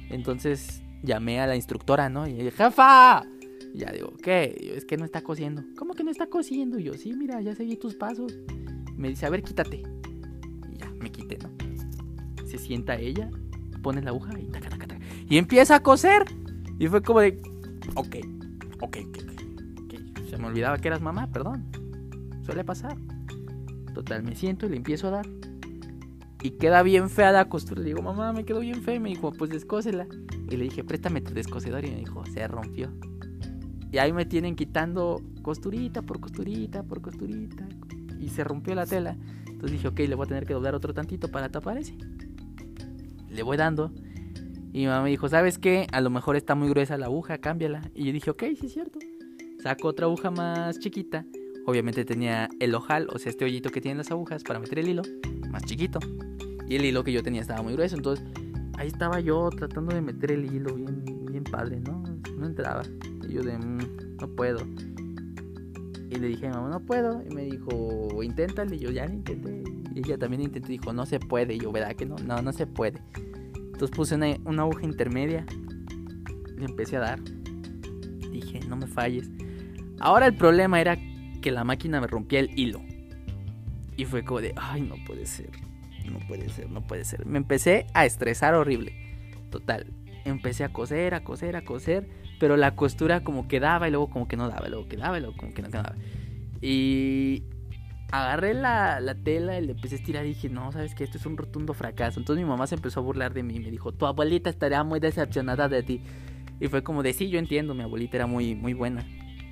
Entonces 0.09 0.85
llamé 1.03 1.41
a 1.41 1.49
la 1.49 1.57
instructora, 1.57 2.09
¿no? 2.09 2.29
Y 2.29 2.35
dije, 2.35 2.53
jefa. 2.53 3.27
Ya 3.75 3.91
digo, 3.91 4.13
¿qué? 4.23 4.73
es 4.77 4.85
que 4.85 4.97
no 4.97 5.05
está 5.05 5.23
cosiendo. 5.23 5.65
¿Cómo 5.77 5.95
que 5.95 6.05
no 6.05 6.13
está 6.13 6.29
cosiendo? 6.29 6.79
Y 6.79 6.85
yo, 6.85 6.95
sí, 6.95 7.13
mira, 7.13 7.41
ya 7.41 7.57
seguí 7.57 7.75
tus 7.75 7.97
pasos. 7.97 8.33
Me 8.97 9.09
dice, 9.09 9.27
a 9.27 9.31
ver, 9.31 9.43
quítate. 9.43 9.83
Y 10.73 10.77
ya, 10.79 10.89
me 11.01 11.11
quité, 11.11 11.39
¿no? 11.39 11.51
Se 12.47 12.57
sienta 12.57 12.95
ella 12.95 13.29
pone 13.85 14.01
la 14.01 14.11
aguja 14.11 14.33
y 14.41 14.47
taca, 14.47 14.71
taca, 14.71 14.87
taca. 14.89 15.05
Y 15.29 15.37
empieza 15.37 15.77
a 15.77 15.81
coser. 15.81 16.25
Y 16.81 16.89
fue 16.89 17.03
como 17.03 17.21
de, 17.21 17.41
ok, 17.95 18.17
ok, 18.81 18.97
ok, 19.05 19.19
ok. 19.85 20.29
Se 20.29 20.39
me 20.39 20.47
olvidaba 20.47 20.79
que 20.79 20.89
eras 20.89 21.03
mamá, 21.03 21.31
perdón. 21.31 21.67
Suele 22.43 22.65
pasar. 22.65 22.97
Total, 23.95 24.25
me 24.25 24.35
siento 24.35 24.67
y 24.67 24.71
le 24.71 24.77
empiezo 24.77 25.09
a 25.09 25.11
dar. 25.11 25.27
Y 26.43 26.53
queda 26.53 26.83
bien 26.83 27.11
fea 27.11 27.31
la 27.31 27.49
costura. 27.49 27.83
Le 27.83 27.89
digo, 27.89 28.03
mamá, 28.03 28.33
me 28.33 28.45
quedó 28.45 28.61
bien 28.61 28.83
fea. 28.83 28.97
Y 28.97 29.01
me 29.01 29.11
dijo, 29.11 29.33
pues 29.33 29.51
descósela. 29.51 30.07
Y 30.51 30.57
le 30.57 30.65
dije, 30.65 30.83
préstame 30.83 31.21
tu 31.21 31.35
descosedor. 31.35 31.85
Y 31.85 31.91
me 31.91 31.99
dijo, 31.99 32.25
se 32.27 32.49
rompió. 32.49 32.91
Y 33.93 33.99
ahí 33.99 34.13
me 34.13 34.25
tienen 34.25 34.57
quitando 34.57 35.23
costurita 35.43 36.03
por 36.03 36.21
costurita 36.21 36.83
por 36.83 37.03
costurita. 37.03 37.69
Y 38.19 38.31
se 38.31 38.43
rompió 38.45 38.75
la 38.75 38.87
tela. 38.87 39.17
Entonces 39.47 39.73
dije, 39.73 39.89
ok, 39.89 39.99
le 40.01 40.15
voy 40.15 40.25
a 40.25 40.29
tener 40.29 40.47
que 40.47 40.55
doblar 40.55 40.75
otro 40.75 40.95
tantito 40.95 41.29
para 41.29 41.51
tapar 41.51 41.79
ese. 41.79 41.97
Le 43.35 43.43
voy 43.43 43.57
dando. 43.57 43.91
Y 44.73 44.81
mi 44.81 44.87
mamá 44.87 45.03
me 45.03 45.11
dijo, 45.11 45.29
¿sabes 45.29 45.59
qué? 45.59 45.87
A 45.93 46.01
lo 46.01 46.11
mejor 46.11 46.37
está 46.37 46.55
muy 46.55 46.69
gruesa 46.69 46.97
la 46.97 47.07
aguja, 47.07 47.39
cámbiala. 47.39 47.91
Y 47.95 48.07
yo 48.07 48.13
dije, 48.13 48.31
ok, 48.31 48.43
sí 48.59 48.67
es 48.67 48.73
cierto. 48.73 48.99
Saco 49.63 49.89
otra 49.89 50.07
aguja 50.07 50.31
más 50.31 50.79
chiquita. 50.79 51.25
Obviamente 51.67 52.05
tenía 52.05 52.49
el 52.61 52.75
ojal, 52.75 53.09
o 53.13 53.19
sea, 53.19 53.31
este 53.31 53.45
hoyito 53.45 53.71
que 53.71 53.81
tienen 53.81 53.99
las 53.99 54.11
agujas 54.11 54.43
para 54.43 54.59
meter 54.59 54.79
el 54.79 54.89
hilo, 54.89 55.03
más 55.51 55.65
chiquito. 55.65 55.99
Y 56.69 56.77
el 56.77 56.85
hilo 56.85 57.03
que 57.03 57.13
yo 57.13 57.23
tenía 57.23 57.41
estaba 57.41 57.63
muy 57.63 57.73
grueso. 57.73 57.97
Entonces 57.97 58.25
ahí 58.77 58.89
estaba 58.89 59.21
yo 59.21 59.49
tratando 59.51 59.95
de 59.95 60.01
meter 60.01 60.33
el 60.33 60.45
hilo 60.53 60.75
bien, 60.75 61.05
bien 61.31 61.45
padre, 61.45 61.81
¿no? 61.81 62.03
No 62.37 62.47
entraba. 62.47 62.83
Y 63.29 63.33
yo 63.33 63.43
de, 63.43 63.59
mm, 63.59 64.17
no 64.21 64.29
puedo. 64.29 64.61
Y 66.11 66.17
le 66.17 66.29
dije 66.29 66.47
a 66.47 66.51
mi 66.51 66.57
mamá, 66.57 66.69
no 66.69 66.81
puedo. 66.81 67.23
Y 67.29 67.35
me 67.35 67.43
dijo, 67.45 68.23
inténtale. 68.23 68.77
Y 68.77 68.81
yo 68.81 68.91
ya 68.91 69.07
lo 69.07 69.15
intenté. 69.15 69.74
Y 69.95 70.01
ella 70.01 70.19
también 70.19 70.43
intentó. 70.43 70.69
Dijo, 70.69 70.93
no 70.93 71.07
se 71.07 71.21
puede. 71.21 71.55
Y 71.55 71.61
yo, 71.61 71.73
¿verdad 71.73 71.95
que 71.95 72.07
no? 72.07 72.17
No, 72.17 72.43
no 72.43 72.53
se 72.53 72.67
puede. 72.67 73.01
Entonces 73.55 73.91
puse 73.91 74.15
una, 74.15 74.37
una 74.45 74.63
aguja 74.63 74.85
intermedia. 74.85 75.47
Le 76.57 76.65
empecé 76.65 76.97
a 76.97 77.01
dar. 77.01 77.21
Dije, 78.31 78.61
no 78.69 78.77
me 78.77 78.87
falles. 78.87 79.31
Ahora 80.01 80.27
el 80.27 80.35
problema 80.35 80.81
era 80.81 80.99
que 81.41 81.51
la 81.51 81.65
máquina 81.65 82.01
me 82.01 82.07
rompía 82.07 82.41
el 82.41 82.59
hilo. 82.59 82.83
Y 83.97 84.05
fue 84.05 84.25
como 84.25 84.41
de, 84.41 84.53
ay, 84.57 84.83
no 84.83 84.97
puede 85.07 85.27
ser. 85.27 85.51
No 86.11 86.19
puede 86.27 86.49
ser, 86.49 86.71
no 86.71 86.83
puede 86.83 87.05
ser. 87.05 87.25
Me 87.27 87.39
empecé 87.39 87.87
a 87.95 88.05
estresar 88.05 88.55
horrible. 88.55 88.93
Total. 89.51 89.87
Empecé 90.25 90.65
a 90.65 90.73
coser, 90.73 91.15
a 91.15 91.23
coser, 91.23 91.57
a 91.57 91.65
coser. 91.65 92.09
Pero 92.41 92.57
la 92.57 92.75
costura 92.75 93.23
como 93.23 93.47
que 93.47 93.61
daba 93.61 93.89
y 93.89 93.91
luego 93.91 94.11
como 94.11 94.27
que 94.27 94.37
no 94.37 94.49
daba. 94.49 94.69
Luego 94.69 94.89
quedaba 94.89 95.19
y 95.19 95.21
luego 95.21 95.37
como 95.37 95.55
que 95.55 95.63
no 95.63 95.69
quedaba. 95.69 95.95
Y 96.61 97.45
agarré 98.15 98.55
la, 98.55 99.01
la, 99.01 99.15
tela 99.15 99.59
y 99.59 99.67
le 99.67 99.73
empecé 99.73 99.97
a 99.97 99.99
estirar 99.99 100.25
y 100.25 100.29
dije, 100.29 100.49
no, 100.49 100.71
sabes 100.71 100.95
que 100.95 101.03
esto 101.03 101.19
es 101.19 101.27
un 101.27 101.37
rotundo 101.37 101.75
fracaso. 101.75 102.21
Entonces 102.21 102.45
mi 102.45 102.49
mamá 102.49 102.67
se 102.67 102.77
empezó 102.77 103.01
a 103.01 103.03
burlar 103.03 103.35
de 103.35 103.43
mí 103.43 103.57
y 103.57 103.61
me 103.61 103.71
dijo, 103.71 103.93
tu 103.93 104.07
abuelita 104.07 104.51
estaría 104.51 104.83
muy 104.85 105.01
decepcionada 105.01 105.69
de 105.69 105.83
ti. 105.83 106.01
Y 106.61 106.69
fue 106.69 106.83
como 106.83 107.03
de, 107.03 107.13
sí, 107.13 107.29
yo 107.29 107.39
entiendo, 107.39 107.75
mi 107.75 107.83
abuelita 107.83 108.17
era 108.17 108.27
muy, 108.27 108.55
muy 108.55 108.73
buena, 108.73 109.05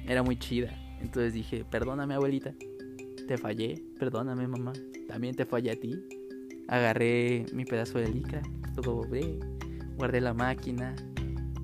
era 0.06 0.22
muy 0.22 0.38
chida. 0.38 0.70
Entonces 1.00 1.34
dije, 1.34 1.64
perdóname 1.64 2.14
abuelita, 2.14 2.52
te 3.26 3.36
fallé, 3.36 3.82
perdóname 3.98 4.46
mamá, 4.46 4.72
también 5.08 5.34
te 5.34 5.44
fallé 5.44 5.72
a 5.72 5.76
ti. 5.76 6.00
Agarré 6.68 7.46
mi 7.52 7.64
pedazo 7.64 7.98
de 7.98 8.08
licra, 8.08 8.42
lo 8.76 8.82
doblé, 8.82 9.40
guardé 9.96 10.20
la 10.20 10.34
máquina. 10.34 10.94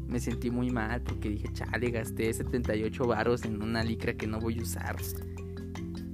Me 0.08 0.18
sentí 0.18 0.50
muy 0.50 0.70
mal 0.70 1.02
porque 1.02 1.28
dije, 1.28 1.48
chale, 1.52 1.90
gasté 1.90 2.32
78 2.32 3.06
varos 3.06 3.44
en 3.44 3.62
una 3.62 3.84
licra 3.84 4.14
que 4.14 4.26
no 4.26 4.40
voy 4.40 4.58
a 4.58 4.62
usar. 4.62 4.96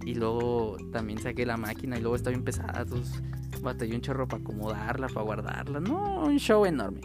Y 0.05 0.15
luego 0.15 0.77
también 0.93 1.19
saqué 1.19 1.47
la 1.47 1.57
máquina 1.57 1.99
y 1.99 2.01
luego 2.01 2.17
estaba 2.17 2.33
bien 2.33 2.45
pesada. 2.45 2.83
Entonces 2.83 3.23
batallé 3.63 3.95
un 3.95 4.01
chorro 4.01 4.29
para 4.29 4.43
acomodarla, 4.43 5.09
para 5.09 5.23
guardarla. 5.23 5.81
No, 5.81 6.25
un 6.25 6.39
show 6.39 6.67
enorme. 6.67 7.01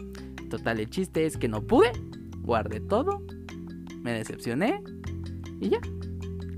Total, 0.48 0.78
el 0.80 0.90
chiste 0.90 1.26
es 1.26 1.36
que 1.36 1.48
no 1.48 1.62
pude. 1.62 1.92
Guardé 2.42 2.80
todo. 2.80 3.22
Me 4.02 4.12
decepcioné. 4.12 4.82
Y 5.60 5.70
ya. 5.70 5.80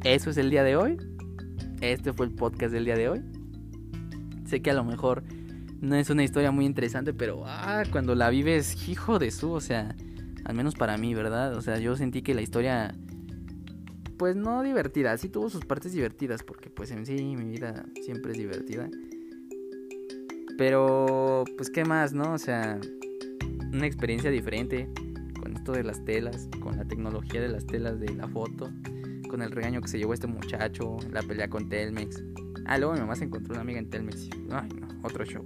Eso 0.05 0.31
es 0.31 0.37
el 0.37 0.51
día 0.51 0.65
de 0.65 0.77
hoy. 0.77 0.97
Este 1.81 2.13
fue 2.13 2.27
el 2.27 2.33
podcast 2.33 2.73
del 2.73 2.85
día 2.85 2.97
de 2.97 3.09
hoy. 3.09 3.23
Sé 4.47 4.63
que 4.63 4.71
a 4.71 4.75
lo 4.75 4.85
mejor 4.85 5.23
no 5.81 5.97
es 5.97 6.11
una 6.11 6.23
historia 6.23 6.51
muy 6.51 6.65
interesante, 6.65 7.13
pero 7.13 7.43
ah, 7.45 7.83
cuando 7.91 8.15
la 8.15 8.31
vives, 8.31 8.89
hijo 8.89 9.19
de 9.19 9.31
su, 9.31 9.51
o 9.51 9.61
sea, 9.61 9.97
al 10.45 10.55
menos 10.55 10.75
para 10.75 10.97
mí, 10.97 11.15
¿verdad? 11.15 11.55
O 11.57 11.61
sea, 11.61 11.79
yo 11.79 11.97
sentí 11.97 12.23
que 12.23 12.35
la 12.35 12.43
historia, 12.43 12.95
pues 14.17 14.37
no 14.37 14.63
divertida, 14.63 15.17
sí 15.19 15.29
tuvo 15.29 15.51
sus 15.51 15.65
partes 15.65 15.93
divertidas, 15.93 16.43
porque 16.43 16.71
pues 16.71 16.91
en 16.91 17.07
sí 17.07 17.37
mi 17.37 17.51
vida 17.51 17.87
siempre 18.03 18.33
es 18.33 18.39
divertida. 18.39 18.89
Pero, 20.59 21.45
pues, 21.57 21.71
¿qué 21.71 21.85
más, 21.85 22.13
no? 22.13 22.35
O 22.35 22.39
sea, 22.39 22.79
una 23.73 23.87
experiencia 23.87 24.31
diferente 24.31 24.89
con 25.41 25.57
esto 25.57 25.73
de 25.73 25.83
las 25.83 26.05
telas, 26.05 26.49
con 26.61 26.77
la 26.77 26.85
tecnología 26.85 27.41
de 27.41 27.49
las 27.49 27.67
telas 27.67 27.99
de 27.99 28.15
la 28.15 28.29
foto 28.29 28.71
con 29.33 29.41
el 29.41 29.51
regaño 29.51 29.81
que 29.81 29.89
se 29.89 29.97
llevó 29.97 30.13
este 30.13 30.27
muchacho, 30.27 30.99
la 31.11 31.23
pelea 31.23 31.49
con 31.49 31.71
Telmex. 31.71 32.23
Ah, 32.67 32.77
luego 32.77 32.93
mi 32.93 33.01
mamá 33.01 33.17
se 33.17 33.25
encontró 33.25 33.55
una 33.55 33.63
amiga 33.63 33.79
en 33.79 33.89
Telmex. 33.89 34.29
Ay, 34.51 34.69
no, 34.79 34.89
otro 35.03 35.25
show. 35.25 35.43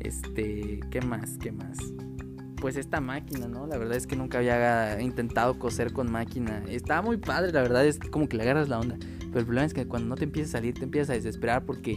Este, 0.00 0.80
¿qué 0.90 1.00
más? 1.00 1.38
¿Qué 1.38 1.52
más? 1.52 1.78
Pues 2.60 2.76
esta 2.76 3.00
máquina, 3.00 3.48
¿no? 3.48 3.66
La 3.66 3.78
verdad 3.78 3.96
es 3.96 4.06
que 4.06 4.16
nunca 4.16 4.38
había 4.38 5.00
intentado 5.00 5.58
coser 5.58 5.92
con 5.92 6.10
máquina. 6.10 6.62
Estaba 6.68 7.00
muy 7.02 7.16
padre, 7.16 7.52
la 7.52 7.62
verdad 7.62 7.86
es 7.86 7.98
como 7.98 8.28
que 8.28 8.36
le 8.36 8.42
agarras 8.42 8.68
la 8.68 8.78
onda. 8.78 8.96
Pero 8.98 9.38
el 9.38 9.44
problema 9.46 9.66
es 9.66 9.72
que 9.72 9.86
cuando 9.86 10.08
no 10.08 10.16
te 10.16 10.24
empieza 10.24 10.50
a 10.50 10.52
salir, 10.60 10.74
te 10.74 10.84
empiezas 10.84 11.10
a 11.10 11.12
desesperar 11.14 11.64
porque 11.64 11.94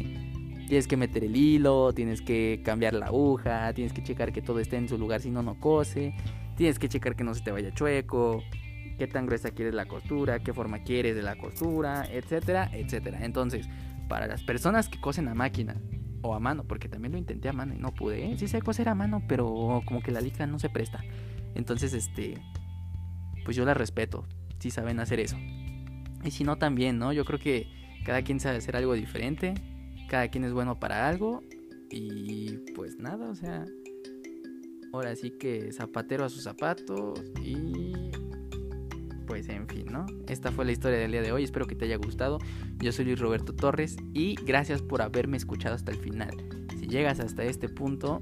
tienes 0.68 0.88
que 0.88 0.96
meter 0.96 1.24
el 1.24 1.36
hilo, 1.36 1.94
tienes 1.94 2.22
que 2.22 2.62
cambiar 2.64 2.94
la 2.94 3.08
aguja, 3.08 3.74
tienes 3.74 3.92
que 3.92 4.04
checar 4.04 4.32
que 4.32 4.42
todo 4.42 4.60
esté 4.60 4.78
en 4.78 4.88
su 4.88 4.98
lugar, 4.98 5.20
si 5.20 5.32
no, 5.32 5.44
no 5.44 5.60
cose. 5.60 6.16
Tienes 6.56 6.80
que 6.80 6.88
checar 6.88 7.16
que 7.16 7.24
no 7.24 7.34
se 7.34 7.44
te 7.44 7.52
vaya 7.52 7.74
chueco 7.74 8.42
qué 8.98 9.08
tan 9.08 9.26
gruesa 9.26 9.52
quieres 9.52 9.74
la 9.74 9.86
costura, 9.86 10.40
qué 10.40 10.54
forma 10.54 10.84
quieres 10.84 11.16
de 11.16 11.24
la 11.24 11.36
costura, 11.36 12.06
etcétera, 12.10 12.70
etcétera. 12.74 13.26
Entonces, 13.26 13.68
para 14.08 14.28
las 14.28 14.44
personas 14.44 14.90
que 14.90 15.00
cosen 15.02 15.28
a 15.28 15.34
máquina 15.34 15.76
o 16.24 16.34
a 16.34 16.40
mano, 16.40 16.64
porque 16.64 16.90
también 16.90 17.12
lo 17.12 17.18
intenté 17.20 17.50
a 17.50 17.54
mano 17.54 17.76
y 17.76 17.78
no 17.78 17.94
pude, 17.94 18.26
¿eh? 18.26 18.38
sí 18.38 18.48
sé 18.48 18.62
coser 18.62 18.90
a 18.90 18.96
mano, 18.96 19.22
pero 19.28 19.82
como 19.86 20.02
que 20.02 20.12
la 20.12 20.22
licra 20.22 20.48
no 20.48 20.58
se 20.58 20.70
presta. 20.70 21.04
Entonces, 21.54 21.94
este, 21.94 22.42
pues 23.46 23.56
yo 23.56 23.66
la 23.66 23.76
respeto, 23.76 24.26
si 24.60 24.72
saben 24.72 25.00
hacer 25.00 25.20
eso. 25.20 25.38
Y 26.24 26.32
si 26.32 26.44
no, 26.44 26.58
también, 26.58 26.98
¿no? 26.98 27.14
Yo 27.14 27.26
creo 27.26 27.38
que 27.38 27.68
cada 28.06 28.24
quien 28.24 28.40
sabe 28.40 28.58
hacer 28.58 28.76
algo 28.76 28.94
diferente, 28.94 29.54
cada 30.10 30.30
quien 30.30 30.46
es 30.46 30.54
bueno 30.54 30.80
para 30.80 31.08
algo 31.08 31.44
y 31.90 32.58
pues 32.74 32.98
nada, 32.98 33.30
o 33.30 33.36
sea, 33.36 33.66
ahora 34.94 35.16
sí 35.16 35.32
que 35.32 35.72
zapatero 35.72 36.26
a 36.26 36.30
sus 36.30 36.44
zapatos 36.44 37.22
y 37.44 37.93
pues 39.26 39.50
en 39.50 39.68
fin, 39.68 39.86
¿no? 39.92 40.06
Esta 40.28 40.52
fue 40.52 40.66
la 40.66 40.72
historia 40.72 41.00
del 41.00 41.12
día 41.12 41.22
de 41.22 41.32
hoy, 41.32 41.44
espero 41.44 41.66
que 41.66 41.76
te 41.76 41.86
haya 41.86 41.98
gustado. 41.98 42.40
Yo 42.78 42.92
soy 42.92 43.06
Luis 43.06 43.20
Roberto 43.20 43.54
Torres 43.54 43.98
y 44.14 44.36
gracias 44.46 44.82
por 44.82 45.02
haberme 45.02 45.38
escuchado 45.38 45.76
hasta 45.76 45.92
el 45.92 45.98
final. 45.98 46.36
Si 46.80 46.88
llegas 46.88 47.20
hasta 47.20 47.44
este 47.44 47.70
punto, 47.70 48.22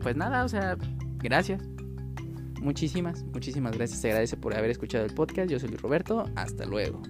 pues 0.00 0.16
nada, 0.16 0.44
o 0.44 0.48
sea, 0.48 0.76
gracias. 1.18 1.62
Muchísimas, 2.60 3.24
muchísimas 3.24 3.76
gracias. 3.76 4.00
Se 4.00 4.08
agradece 4.08 4.36
por 4.36 4.56
haber 4.56 4.70
escuchado 4.70 5.04
el 5.04 5.14
podcast. 5.14 5.50
Yo 5.50 5.58
soy 5.58 5.70
Luis 5.70 5.82
Roberto. 5.82 6.24
Hasta 6.36 6.64
luego. 6.64 7.02